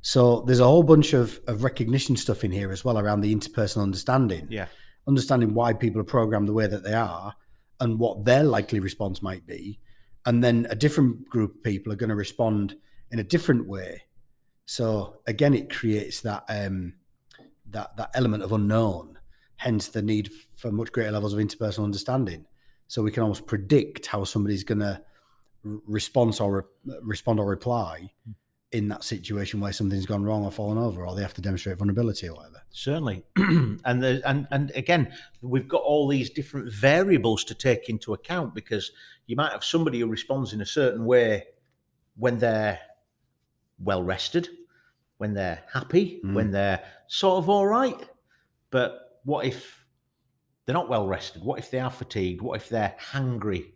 So 0.00 0.42
there's 0.46 0.60
a 0.60 0.64
whole 0.72 0.84
bunch 0.84 1.12
of, 1.12 1.40
of 1.48 1.64
recognition 1.64 2.14
stuff 2.16 2.44
in 2.44 2.52
here 2.52 2.70
as 2.70 2.84
well 2.84 2.98
around 2.98 3.20
the 3.22 3.34
interpersonal 3.34 3.82
understanding, 3.82 4.46
Yeah. 4.48 4.66
understanding 5.08 5.52
why 5.52 5.72
people 5.72 6.00
are 6.00 6.04
programmed 6.16 6.46
the 6.46 6.52
way 6.60 6.68
that 6.68 6.84
they 6.84 6.94
are 6.94 7.34
and 7.80 7.98
what 7.98 8.24
their 8.24 8.44
likely 8.44 8.78
response 8.78 9.22
might 9.22 9.44
be. 9.44 9.80
And 10.26 10.44
then 10.44 10.66
a 10.70 10.74
different 10.74 11.28
group 11.28 11.56
of 11.56 11.62
people 11.62 11.92
are 11.92 11.96
going 11.96 12.10
to 12.10 12.16
respond 12.16 12.76
in 13.10 13.18
a 13.18 13.24
different 13.24 13.66
way. 13.66 14.02
So 14.66 15.16
again, 15.26 15.54
it 15.54 15.70
creates 15.70 16.20
that 16.20 16.44
um, 16.48 16.94
that 17.70 17.96
that 17.96 18.10
element 18.14 18.42
of 18.42 18.52
unknown, 18.52 19.18
hence 19.56 19.88
the 19.88 20.02
need 20.02 20.30
for 20.54 20.70
much 20.70 20.92
greater 20.92 21.10
levels 21.10 21.32
of 21.32 21.40
interpersonal 21.40 21.84
understanding. 21.84 22.44
So 22.86 23.02
we 23.02 23.10
can 23.10 23.22
almost 23.22 23.46
predict 23.46 24.06
how 24.06 24.24
somebody's 24.24 24.64
going 24.64 24.80
to 24.80 25.02
response 25.62 26.40
or 26.40 26.68
re- 26.84 26.98
respond 27.02 27.40
or 27.40 27.46
reply 27.46 28.12
in 28.72 28.88
that 28.88 29.02
situation 29.02 29.58
where 29.60 29.72
something's 29.72 30.06
gone 30.06 30.22
wrong 30.22 30.44
or 30.44 30.50
fallen 30.52 30.78
over, 30.78 31.04
or 31.06 31.14
they 31.16 31.22
have 31.22 31.34
to 31.34 31.40
demonstrate 31.40 31.76
vulnerability 31.78 32.28
or 32.28 32.36
whatever. 32.36 32.62
Certainly, 32.70 33.24
and 33.36 34.02
the, 34.02 34.22
and 34.24 34.46
and 34.52 34.70
again, 34.76 35.12
we've 35.42 35.66
got 35.66 35.82
all 35.82 36.06
these 36.06 36.30
different 36.30 36.72
variables 36.72 37.42
to 37.44 37.54
take 37.54 37.88
into 37.88 38.12
account 38.14 38.54
because 38.54 38.92
you 39.26 39.34
might 39.36 39.50
have 39.52 39.64
somebody 39.64 39.98
who 40.00 40.06
responds 40.06 40.52
in 40.52 40.60
a 40.60 40.66
certain 40.66 41.04
way 41.04 41.44
when 42.16 42.38
they're 42.38 42.78
well 43.82 44.02
rested, 44.04 44.48
when 45.18 45.34
they're 45.34 45.62
happy, 45.72 46.20
Mm. 46.24 46.34
when 46.34 46.50
they're 46.52 46.82
sort 47.08 47.38
of 47.38 47.48
all 47.48 47.66
right. 47.66 47.96
But 48.70 49.18
what 49.24 49.46
if 49.46 49.84
they're 50.66 50.74
not 50.74 50.88
well 50.88 51.08
rested? 51.08 51.42
What 51.42 51.58
if 51.58 51.70
they 51.72 51.80
are 51.80 51.90
fatigued? 51.90 52.40
What 52.40 52.56
if 52.60 52.68
they're 52.68 52.94
hungry? 52.98 53.72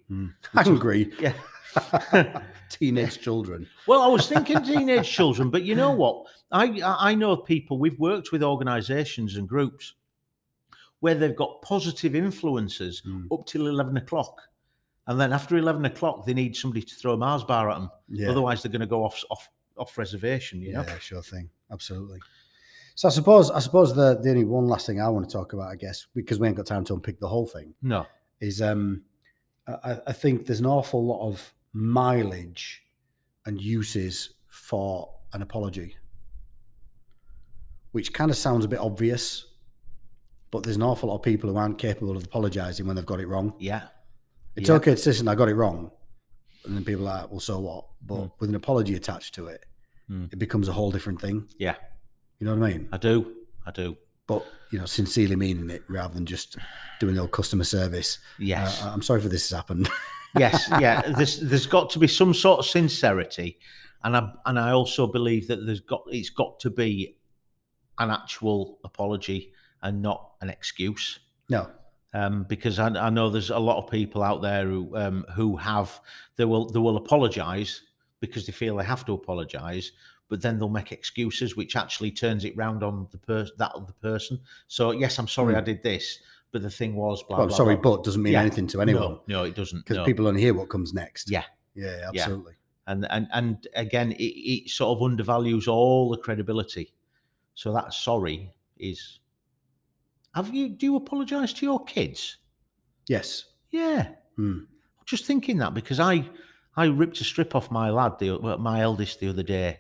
Angry 0.55 1.13
Yeah. 1.21 1.33
teenage 2.79 3.21
children. 3.21 3.67
Well, 3.87 4.03
I 4.03 4.07
was 4.09 4.29
thinking 4.29 4.63
teenage 4.63 5.09
children, 5.11 5.51
but 5.51 5.63
you 5.63 5.75
know 5.75 5.93
what? 5.93 6.27
I 6.53 6.81
I 7.11 7.15
know 7.15 7.37
people. 7.37 7.79
We've 7.79 7.99
worked 7.99 8.33
with 8.33 8.43
organisations 8.43 9.37
and 9.37 9.49
groups 9.49 9.95
where 11.01 11.15
they've 11.15 11.37
got 11.37 11.61
positive 11.63 12.15
influences 12.15 13.03
Mm. 13.07 13.27
up 13.33 13.47
till 13.47 13.67
eleven 13.67 13.97
o'clock, 13.97 14.41
and 15.07 15.21
then 15.21 15.33
after 15.33 15.57
eleven 15.57 15.85
o'clock, 15.85 16.25
they 16.27 16.35
need 16.35 16.57
somebody 16.57 16.83
to 16.83 16.95
throw 16.95 17.13
a 17.13 17.17
Mars 17.17 17.45
bar 17.45 17.71
at 17.71 17.79
them. 17.79 17.91
Yeah, 18.09 18.31
Otherwise, 18.31 18.63
they're 18.63 18.73
going 18.73 18.81
to 18.81 18.87
go 18.87 19.05
off 19.05 19.23
off 19.31 19.49
off 19.77 19.97
reservation. 19.99 20.61
You 20.63 20.73
know. 20.75 20.85
yeah, 20.87 20.99
sure 20.99 21.23
thing, 21.23 21.51
absolutely. 21.71 22.21
So 22.97 23.09
I 23.09 23.11
suppose 23.11 23.51
I 23.51 23.59
suppose 23.61 23.95
the 23.95 24.19
the 24.23 24.31
only 24.31 24.45
one 24.45 24.67
last 24.67 24.87
thing 24.87 25.01
I 25.01 25.09
want 25.09 25.29
to 25.29 25.33
talk 25.33 25.53
about, 25.53 25.69
I 25.69 25.77
guess, 25.77 26.07
because 26.15 26.39
we 26.39 26.47
ain't 26.49 26.57
got 26.57 26.67
time 26.67 26.85
to 26.85 26.95
unpick 26.95 27.19
the 27.21 27.29
whole 27.29 27.47
thing, 27.47 27.75
No. 27.83 28.07
is 28.41 28.63
um, 28.63 29.03
I, 29.67 29.99
I 30.07 30.13
think 30.13 30.47
there's 30.47 30.61
an 30.61 30.67
awful 30.67 31.05
lot 31.05 31.27
of 31.29 31.53
mileage 31.75 32.83
and 33.45 33.61
uses 33.61 34.31
for 34.49 35.11
an 35.33 35.43
apology, 35.43 35.97
which 37.93 38.13
kind 38.13 38.31
of 38.31 38.37
sounds 38.37 38.65
a 38.65 38.69
bit 38.69 38.79
obvious, 38.79 39.47
but 40.51 40.63
there's 40.63 40.77
an 40.77 40.83
awful 40.83 41.09
lot 41.09 41.17
of 41.17 41.23
people 41.23 41.51
who 41.51 41.57
aren't 41.57 41.79
capable 41.79 42.17
of 42.17 42.25
apologizing 42.25 42.87
when 42.87 42.97
they've 42.97 43.05
got 43.05 43.21
it 43.21 43.27
wrong. 43.29 43.55
Yeah. 43.59 43.89
It's 44.57 44.69
Yeah. 44.69 44.77
okay 44.77 44.93
to 44.93 44.97
say, 44.97 45.11
"Listen, 45.11 45.29
I 45.29 45.35
got 45.35 45.49
it 45.49 45.55
wrong," 45.55 45.91
and 46.65 46.77
then 46.77 46.85
people 46.85 47.09
are 47.09 47.23
like, 47.23 47.31
"Well, 47.31 47.41
so 47.41 47.59
what?" 47.61 47.87
But 48.01 48.15
Mm. 48.15 48.33
with 48.39 48.49
an 48.51 48.55
apology 48.57 48.95
attached 48.95 49.35
to 49.35 49.47
it, 49.49 49.65
Mm. 50.09 50.33
it 50.33 50.37
becomes 50.39 50.69
a 50.69 50.73
whole 50.73 50.93
different 50.93 51.21
thing. 51.21 51.49
Yeah, 51.59 51.77
You 52.41 52.47
know 52.47 52.57
what 52.57 52.67
I 52.69 52.73
mean? 52.73 52.89
I 52.93 52.99
do. 52.99 53.35
I 53.65 53.71
do. 53.71 53.97
But 54.27 54.45
you 54.71 54.79
know, 54.79 54.87
sincerely 54.87 55.37
meaning 55.37 55.71
it 55.71 55.83
rather 55.89 56.13
than 56.15 56.27
just 56.27 56.57
doing 57.01 57.15
the 57.15 57.27
customer 57.29 57.65
service. 57.65 58.19
Yes. 58.39 58.83
Uh, 58.83 58.91
I'm 58.93 59.03
sorry 59.03 59.21
for 59.21 59.29
this 59.29 59.49
has 59.51 59.57
happened. 59.57 59.89
yes, 60.37 60.69
yeah. 60.81 61.03
There's 61.17 61.41
there's 61.41 61.67
got 61.67 61.91
to 61.91 61.99
be 61.99 62.07
some 62.07 62.35
sort 62.35 62.61
of 62.61 62.67
sincerity, 62.67 63.59
and 64.03 64.17
I 64.17 64.33
and 64.47 64.59
I 64.59 64.71
also 64.73 65.07
believe 65.07 65.49
that 65.49 65.65
there's 65.67 65.81
got 65.81 66.03
it's 66.09 66.31
got 66.31 66.61
to 66.61 66.71
be 66.71 67.17
an 67.99 68.11
actual 68.11 68.79
apology 68.85 69.53
and 69.83 70.03
not 70.03 70.33
an 70.41 70.51
excuse. 70.51 71.21
no, 71.49 71.71
Um, 72.13 72.45
because 72.49 72.79
I, 72.79 72.89
I 72.89 73.11
know 73.11 73.31
there's 73.31 73.51
a 73.51 73.59
lot 73.59 73.79
of 73.83 73.91
people 73.91 74.23
out 74.23 74.43
there 74.43 74.67
who 74.67 74.97
um, 74.97 75.25
who 75.35 75.57
have 75.57 76.01
they 76.37 76.45
will 76.45 76.71
they 76.71 76.79
will 76.81 76.97
apologise 76.97 77.83
because 78.21 78.47
they 78.47 78.53
feel 78.53 78.77
they 78.77 78.85
have 78.85 79.05
to 79.05 79.13
apologise, 79.13 79.93
but 80.29 80.41
then 80.41 80.59
they'll 80.59 80.69
make 80.71 80.91
excuses, 80.93 81.57
which 81.57 81.77
actually 81.77 82.11
turns 82.11 82.45
it 82.45 82.57
round 82.57 82.83
on 82.83 83.07
the 83.11 83.19
per- 83.19 83.47
that 83.59 83.73
other 83.75 83.93
person. 84.01 84.41
So 84.67 84.91
yes, 84.93 85.19
I'm 85.19 85.29
sorry 85.29 85.53
Hmm. 85.53 85.59
I 85.59 85.63
did 85.63 85.83
this, 85.83 86.19
but 86.55 86.63
the 86.63 86.71
thing 86.71 86.95
was, 86.95 87.23
blah. 87.25 87.37
well, 87.37 87.43
I'm 87.43 87.49
blah, 87.49 87.57
sorry, 87.57 87.75
blah. 87.77 87.97
but 87.97 88.05
doesn't 88.05 88.23
mean 88.23 88.33
Yeah. 88.35 88.41
anything 88.43 88.67
to 88.69 88.81
anyone 88.81 89.03
No, 89.03 89.23
no, 89.27 89.43
it 89.45 89.55
doesn't. 89.57 89.81
because 89.81 89.97
no. 89.99 90.05
people 90.05 90.27
only 90.29 90.41
hear 90.41 90.55
what 90.55 90.69
comes 90.71 90.95
next. 90.95 91.29
Yeah. 91.31 91.43
yeah, 91.75 91.97
Yeah. 92.13 92.23
absolutely. 92.23 92.55
and 92.87 93.07
and 93.11 93.27
and 93.33 93.67
again 93.75 94.13
it, 94.13 94.23
it 94.55 94.71
sort 94.71 94.97
of 94.97 95.03
undervalues 95.03 95.67
all 95.69 96.09
the 96.11 96.19
credibility 96.27 96.93
so 97.55 97.73
that 97.73 97.93
sorry 97.95 98.55
is 98.79 99.21
have 100.35 100.53
you 100.55 100.69
do 100.69 100.87
you 100.87 100.97
apologize 100.97 101.53
to 101.55 101.67
your 101.67 101.83
kids 101.85 102.39
Yes. 103.09 103.45
yeah 103.71 104.09
Hmm. 104.37 104.61
just 105.07 105.25
thinking 105.27 105.59
that 105.59 105.73
because 105.75 105.99
i 106.01 106.29
i 106.77 106.85
ripped 106.87 107.21
a 107.21 107.25
strip 107.25 107.55
off 107.55 107.71
my 107.71 107.89
lad 107.91 108.19
the 108.19 108.39
my 108.59 108.81
eldest 108.83 109.21
the 109.21 109.29
other 109.29 109.43
day 109.45 109.79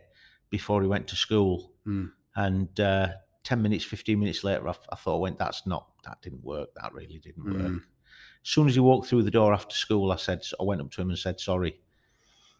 before 0.50 0.80
he 0.82 0.88
went 0.88 1.06
to 1.08 1.16
school 1.16 1.72
Hmm. 1.84 2.06
and 2.36 2.80
uh 2.80 3.08
10 3.44 3.62
minutes 3.62 3.84
15 3.84 4.18
minutes 4.18 4.42
later 4.42 4.68
I, 4.68 4.74
I 4.92 4.96
thought 4.96 5.20
went 5.20 5.38
that's 5.38 5.66
not 5.66 5.86
that 6.04 6.20
didn't 6.22 6.42
work 6.44 6.70
that 6.80 6.92
really 6.92 7.18
didn't 7.18 7.44
work 7.44 7.62
Hmm. 7.62 7.76
as 8.42 8.50
soon 8.50 8.68
as 8.68 8.74
he 8.74 8.80
walked 8.80 9.06
through 9.06 9.22
the 9.22 9.30
door 9.30 9.54
after 9.54 9.74
school, 9.76 10.10
I 10.12 10.16
said, 10.16 10.42
I 10.60 10.64
went 10.64 10.80
up 10.80 10.90
to 10.92 11.00
him 11.02 11.10
and 11.10 11.18
said 11.18 11.40
sorry. 11.40 11.80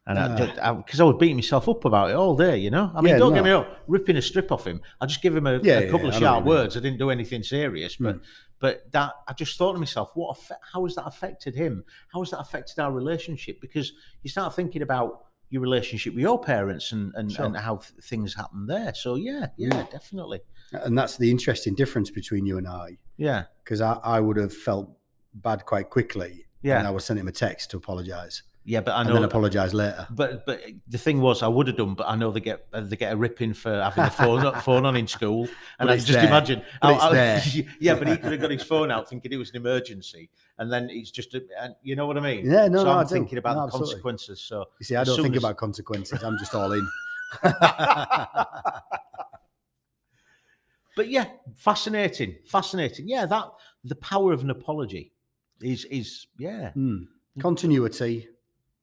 And 0.07 0.19
Ah. 0.19 0.53
I, 0.63 0.73
because 0.75 1.01
I, 1.01 1.05
was 1.05 1.17
beating 1.19 1.37
myself 1.37 1.67
up 1.69 1.85
about 1.87 2.11
it 2.11 2.15
all 2.17 2.37
day, 2.37 2.59
you 2.59 2.71
know. 2.71 2.91
I 2.95 3.01
mean, 3.01 3.13
Yeah, 3.15 3.19
don't 3.19 3.33
get 3.35 3.43
me 3.45 3.51
wrong, 3.51 3.65
ripping 3.87 4.17
a 4.19 4.23
strip 4.23 4.53
off 4.53 4.67
him. 4.67 4.83
I 5.01 5.07
just 5.07 5.23
give 5.23 5.35
him 5.35 5.47
a, 5.47 5.59
Yeah, 5.63 5.79
a 5.79 5.91
couple 5.91 6.09
yeah, 6.09 6.09
of 6.09 6.15
I 6.17 6.21
sharp 6.21 6.45
mean. 6.45 6.49
words. 6.55 6.77
I 6.77 6.81
didn't 6.81 6.99
do 6.99 7.09
anything 7.11 7.43
serious, 7.43 7.97
but 7.97 8.21
but 8.59 8.91
that 8.93 9.13
I 9.29 9.33
just 9.33 9.57
thought 9.59 9.73
to 9.75 9.79
myself, 9.79 10.11
what 10.15 10.39
how 10.73 10.85
has 10.85 10.95
that 10.97 11.07
affected 11.07 11.55
him? 11.55 11.85
How 12.13 12.21
has 12.21 12.31
that 12.31 12.41
affected 12.41 12.79
our 12.79 12.93
relationship? 12.93 13.61
Because 13.63 13.93
you 14.23 14.29
start 14.31 14.55
thinking 14.55 14.83
about 14.83 15.25
your 15.55 15.63
relationship 15.63 16.13
with 16.15 16.23
your 16.23 16.39
parents 16.41 16.93
and 16.93 17.13
and, 17.15 17.31
Sure. 17.33 17.47
and 17.47 17.57
how 17.57 17.77
th- 17.77 17.93
things 18.11 18.35
happen 18.35 18.67
there. 18.67 18.93
So 18.95 19.15
yeah, 19.15 19.47
yeah, 19.57 19.87
definitely, 19.91 20.41
And 20.73 20.99
that's 20.99 21.17
the 21.17 21.31
interesting 21.31 21.75
difference 21.83 22.11
between 22.11 22.45
you 22.45 22.59
and 22.59 22.67
I, 22.69 22.99
yeah, 23.17 23.45
because 23.63 23.81
I, 23.81 23.93
I 24.17 24.19
would 24.21 24.37
have 24.37 24.53
felt 24.53 24.87
bad 25.33 25.65
quite 25.65 25.89
quickly. 25.91 26.33
Yeah. 26.63 26.79
And 26.79 26.89
I 26.89 26.91
would 26.91 27.03
send 27.03 27.19
him 27.21 27.29
a 27.29 27.33
text 27.47 27.71
to 27.71 27.77
apologise 27.77 28.43
yeah. 28.65 28.81
But 28.81 28.93
I 28.93 29.01
and 29.01 29.09
know 29.09 29.15
then 29.17 29.25
apologise 29.25 29.73
later. 29.75 30.07
But 30.11 30.45
but 30.47 30.63
the 30.89 30.99
thing 30.99 31.21
was, 31.21 31.43
I 31.43 31.49
would 31.49 31.67
have 31.69 31.77
done, 31.77 31.95
but 31.95 32.07
I 32.09 32.17
know 32.17 32.31
they 32.31 32.41
get 32.41 32.67
they 32.73 32.97
get 32.97 33.13
a 33.13 33.17
ripping 33.17 33.53
for 33.55 33.73
having 33.83 34.05
the 34.05 34.11
phone 34.11 34.61
phone 34.63 34.87
on 34.87 34.97
in 34.97 35.07
school, 35.07 35.49
and 35.79 35.91
I 35.91 35.97
just 35.97 36.09
there. 36.09 36.27
imagine. 36.27 36.63
But 36.83 36.95
it's 36.95 37.03
how- 37.55 37.73
yeah, 37.81 37.95
but 37.95 38.09
he 38.09 38.17
could 38.17 38.33
have 38.33 38.41
got 38.41 38.51
his 38.51 38.63
phone 38.63 38.91
out 38.91 39.09
thinking 39.11 39.33
it 39.33 39.37
was 39.37 39.51
an 39.51 39.57
emergency, 39.57 40.31
and 40.59 40.73
then 40.73 40.89
it's 40.91 41.11
just, 41.11 41.35
a, 41.35 41.43
and 41.61 41.75
you 41.83 41.97
know 41.97 42.07
what 42.07 42.17
I 42.17 42.21
mean? 42.21 42.47
Yeah, 42.47 42.69
no, 42.69 42.79
so 42.79 42.85
no, 42.85 42.91
I'm 42.93 42.99
I 42.99 43.03
do. 43.05 43.09
thinking 43.15 43.39
about 43.39 43.55
No, 43.57 43.61
the 43.61 43.67
absolutely. 43.67 43.93
consequences. 43.95 44.41
So 44.41 44.65
You 44.79 44.85
see, 44.85 44.97
I 44.97 45.05
don't 45.05 45.23
think 45.23 45.37
as- 45.37 45.43
about 45.43 45.57
consequences. 45.57 46.23
I'm 46.23 46.39
just 46.39 46.55
all 46.55 46.73
in. 46.73 46.89
but 50.97 51.09
yeah, 51.09 51.27
fascinating, 51.57 52.37
fascinating. 52.47 53.09
Yeah, 53.09 53.27
that 53.27 53.47
the 53.83 53.97
power 53.97 54.33
of 54.33 54.43
an 54.43 54.51
apology 54.51 55.13
is 55.61 55.85
is 55.87 56.27
yeah, 56.39 56.71
Hmm. 56.73 57.05
Continuity, 57.41 58.29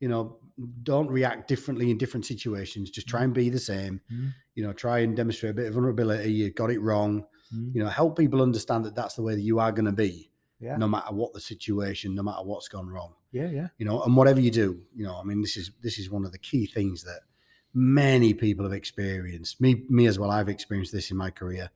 you 0.01 0.09
know, 0.09 0.37
don't 0.83 1.09
react 1.09 1.47
differently 1.47 1.89
in 1.89 1.97
different 1.97 2.25
situations. 2.25 2.89
Just 2.89 3.07
try 3.07 3.23
and 3.23 3.33
be 3.33 3.49
the 3.49 3.59
same. 3.59 4.01
Mm. 4.11 4.33
You 4.55 4.63
know, 4.67 4.73
try 4.73 4.99
and 4.99 5.15
demonstrate 5.15 5.51
a 5.51 5.53
bit 5.53 5.67
of 5.67 5.73
vulnerability. 5.75 6.33
You 6.33 6.51
got 6.51 6.69
it 6.71 6.81
wrong. 6.81 7.23
Mm. 7.55 7.73
You 7.73 7.83
know, 7.83 7.89
help 7.89 8.17
people 8.17 8.41
understand 8.41 8.83
that 8.85 8.95
that's 8.95 9.15
the 9.15 9.21
way 9.21 9.35
that 9.35 9.41
you 9.41 9.59
are 9.59 9.71
going 9.71 9.85
to 9.85 9.91
be, 9.93 10.29
yeah, 10.59 10.75
no 10.77 10.87
matter 10.87 11.13
what 11.13 11.31
the 11.33 11.39
situation, 11.39 12.13
no 12.15 12.23
matter 12.23 12.43
what's 12.43 12.67
gone 12.67 12.89
wrong. 12.89 13.13
yeah, 13.31 13.47
yeah, 13.49 13.67
You 13.77 13.85
know, 13.85 14.01
and 14.03 14.15
whatever 14.17 14.41
you 14.41 14.51
do, 14.51 14.81
you 14.95 15.05
know, 15.05 15.15
I 15.15 15.23
mean, 15.23 15.41
this 15.41 15.55
is 15.55 15.71
this 15.81 15.97
is 15.97 16.09
one 16.11 16.25
of 16.25 16.31
the 16.33 16.37
key 16.39 16.65
things 16.65 17.03
that 17.03 17.21
many 17.73 18.33
people 18.33 18.65
have 18.65 18.73
experienced. 18.73 19.61
Me, 19.61 19.85
me 19.89 20.05
as 20.07 20.19
well. 20.19 20.29
I've 20.31 20.49
experienced 20.49 20.91
this 20.91 21.11
in 21.11 21.17
my 21.17 21.29
career. 21.29 21.69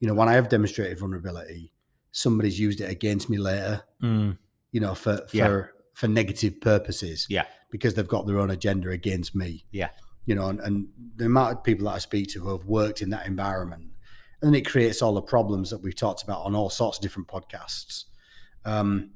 You 0.00 0.08
know, 0.08 0.14
when 0.14 0.28
I 0.28 0.34
have 0.34 0.48
demonstrated 0.48 0.98
vulnerability, 0.98 1.72
somebody's 2.12 2.58
used 2.58 2.80
it 2.80 2.90
against 2.90 3.28
me 3.30 3.38
later. 3.38 3.82
Mm. 4.02 4.38
you 4.72 4.80
know, 4.80 4.94
for 4.94 5.18
for 5.28 5.36
Yeah. 5.36 5.62
for 5.92 6.08
negative 6.08 6.60
purposes. 6.60 7.26
Yeah. 7.28 7.44
Because 7.74 7.94
they've 7.94 8.06
got 8.06 8.24
their 8.24 8.38
own 8.38 8.50
agenda 8.50 8.90
against 8.90 9.34
me. 9.34 9.64
Yeah. 9.72 9.88
You 10.26 10.36
know, 10.36 10.46
and, 10.46 10.60
and 10.60 10.88
the 11.16 11.26
amount 11.26 11.52
of 11.52 11.64
people 11.64 11.86
that 11.86 11.94
I 11.94 11.98
speak 11.98 12.28
to 12.28 12.40
who 12.40 12.50
have 12.56 12.66
worked 12.66 13.02
in 13.02 13.10
that 13.10 13.26
environment, 13.26 13.88
and 14.40 14.46
then 14.48 14.54
it 14.54 14.64
creates 14.64 15.02
all 15.02 15.14
the 15.14 15.22
problems 15.22 15.70
that 15.70 15.82
we've 15.82 15.96
talked 15.96 16.22
about 16.22 16.42
on 16.46 16.54
all 16.54 16.70
sorts 16.70 16.98
of 16.98 17.02
different 17.02 17.26
podcasts. 17.26 18.04
Um, 18.64 19.10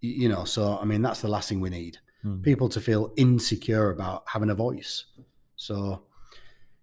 you 0.00 0.28
know, 0.28 0.44
so 0.44 0.78
I 0.78 0.84
mean, 0.84 1.00
that's 1.00 1.22
the 1.22 1.28
last 1.28 1.48
thing 1.48 1.60
we 1.60 1.70
need: 1.70 1.98
Mm. 2.24 2.42
people 2.42 2.68
to 2.68 2.80
feel 2.80 3.12
insecure 3.16 3.90
about 3.90 4.24
having 4.28 4.50
a 4.50 4.54
voice. 4.54 5.06
So, 5.56 6.04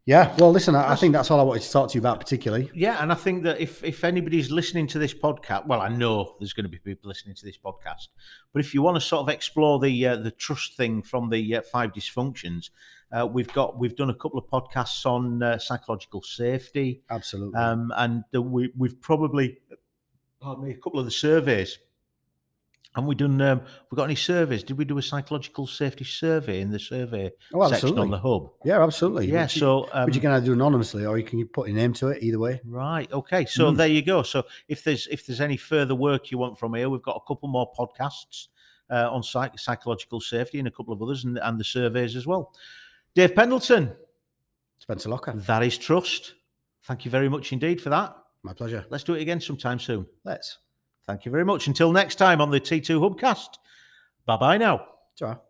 yeah. 0.09 0.35
Well, 0.39 0.49
listen, 0.49 0.73
I, 0.73 0.93
I 0.93 0.95
think 0.95 1.13
that's 1.13 1.29
all 1.29 1.39
I 1.39 1.43
wanted 1.43 1.61
to 1.61 1.71
talk 1.71 1.89
to 1.89 1.93
you 1.93 1.99
about, 2.01 2.19
particularly. 2.19 2.71
Yeah, 2.73 2.99
and 2.99 3.11
I 3.11 3.15
think 3.15 3.43
that 3.43 3.61
if 3.61 3.83
if 3.83 4.03
anybody's 4.03 4.49
listening 4.49 4.87
to 4.87 4.97
this 4.97 5.13
podcast, 5.13 5.67
well, 5.67 5.81
I 5.81 5.89
know 5.89 6.35
there's 6.39 6.53
going 6.53 6.63
to 6.63 6.69
be 6.69 6.79
people 6.79 7.07
listening 7.07 7.35
to 7.35 7.45
this 7.45 7.59
podcast, 7.59 8.07
but 8.51 8.59
if 8.59 8.73
you 8.73 8.81
want 8.81 8.95
to 8.95 9.01
sort 9.01 9.21
of 9.21 9.29
explore 9.29 9.79
the 9.79 10.07
uh, 10.07 10.15
the 10.15 10.31
trust 10.31 10.75
thing 10.75 11.03
from 11.03 11.29
the 11.29 11.57
uh, 11.57 11.61
five 11.61 11.93
dysfunctions, 11.93 12.71
uh, 13.11 13.27
we've 13.27 13.53
got 13.53 13.77
we've 13.77 13.95
done 13.95 14.09
a 14.09 14.15
couple 14.15 14.39
of 14.39 14.45
podcasts 14.47 15.05
on 15.05 15.43
uh, 15.43 15.59
psychological 15.59 16.23
safety, 16.23 17.03
Absolutely. 17.11 17.59
um, 17.59 17.93
and 17.95 18.23
uh, 18.35 18.41
we 18.41 18.71
we've 18.75 18.99
probably 18.99 19.59
pardon 20.41 20.63
me, 20.65 20.71
a 20.71 20.77
couple 20.77 20.99
of 20.99 21.05
the 21.05 21.11
surveys. 21.11 21.77
And 22.95 23.06
we 23.06 23.13
done? 23.13 23.39
Um, 23.39 23.62
we 23.91 23.95
got 23.95 24.06
any 24.06 24.15
surveys? 24.15 24.63
Did 24.63 24.78
we 24.78 24.84
do 24.84 24.97
a 24.97 25.02
psychological 25.02 25.67
safety 25.67 26.04
survey 26.04 26.60
in 26.60 26.71
the 26.71 26.80
survey 26.80 27.32
oh, 27.54 27.69
section 27.69 27.99
on 27.99 28.10
the 28.10 28.17
hub? 28.17 28.49
yeah, 28.65 28.84
absolutely. 28.84 29.28
Yeah. 29.32 29.43
Which 29.43 29.56
you- 29.56 29.60
So, 29.60 29.89
um, 29.93 30.06
which 30.06 30.15
you 30.15 30.21
can 30.21 30.32
either 30.32 30.47
do 30.47 30.54
anonymously 30.54 31.06
or 31.06 31.17
you 31.19 31.23
can 31.23 31.47
put 31.47 31.67
your 31.67 31.78
name 31.78 31.93
to 31.93 32.08
it. 32.08 32.23
Either 32.23 32.39
way. 32.39 32.60
Right. 32.65 33.10
Okay. 33.13 33.45
So 33.45 33.71
Mm. 33.71 33.78
there 33.78 33.88
you 33.88 34.02
go. 34.02 34.23
So 34.23 34.43
if 34.67 34.84
there's 34.84 35.06
if 35.08 35.25
there's 35.28 35.39
any 35.39 35.56
further 35.56 35.93
work 35.93 36.32
you 36.32 36.39
want 36.39 36.58
from 36.58 36.73
here, 36.73 36.89
we've 36.89 37.04
got 37.04 37.15
a 37.15 37.28
couple 37.28 37.47
more 37.47 37.71
podcasts 37.78 38.47
uh, 38.89 39.08
on 39.12 39.21
psych- 39.21 39.60
psychological 39.60 40.19
safety 40.19 40.58
and 40.58 40.67
a 40.67 40.71
couple 40.71 40.91
of 40.91 41.02
others, 41.02 41.25
and, 41.25 41.38
and 41.38 41.60
the 41.60 41.63
surveys 41.63 42.15
as 42.15 42.25
well. 42.25 42.52
Dave 43.13 43.36
Pendleton, 43.36 43.91
Spencer 44.80 45.10
Locker. 45.10 45.34
that 45.34 45.62
is 45.62 45.78
trust. 45.78 46.34
Thank 46.84 47.06
you 47.06 47.12
very 47.12 47.30
much 47.30 47.54
indeed 47.54 47.80
for 47.82 47.91
that. 47.91 48.15
My 48.41 48.54
pleasure. 48.54 48.84
Let's 48.89 49.04
do 49.04 49.13
it 49.13 49.21
again 49.21 49.39
sometime 49.41 49.78
soon. 49.78 50.08
Let's. 50.23 50.58
Thank 51.09 51.25
you 51.25 51.31
very 51.31 51.43
much. 51.43 51.65
Until 51.65 51.91
next 51.91 52.17
time 52.17 52.39
on 52.39 52.51
the 52.51 52.61
T2 52.61 52.99
Hubcast. 52.99 53.57
Bye 54.27 54.37
bye 54.37 54.57
now. 54.59 54.85
Ciao. 55.15 55.41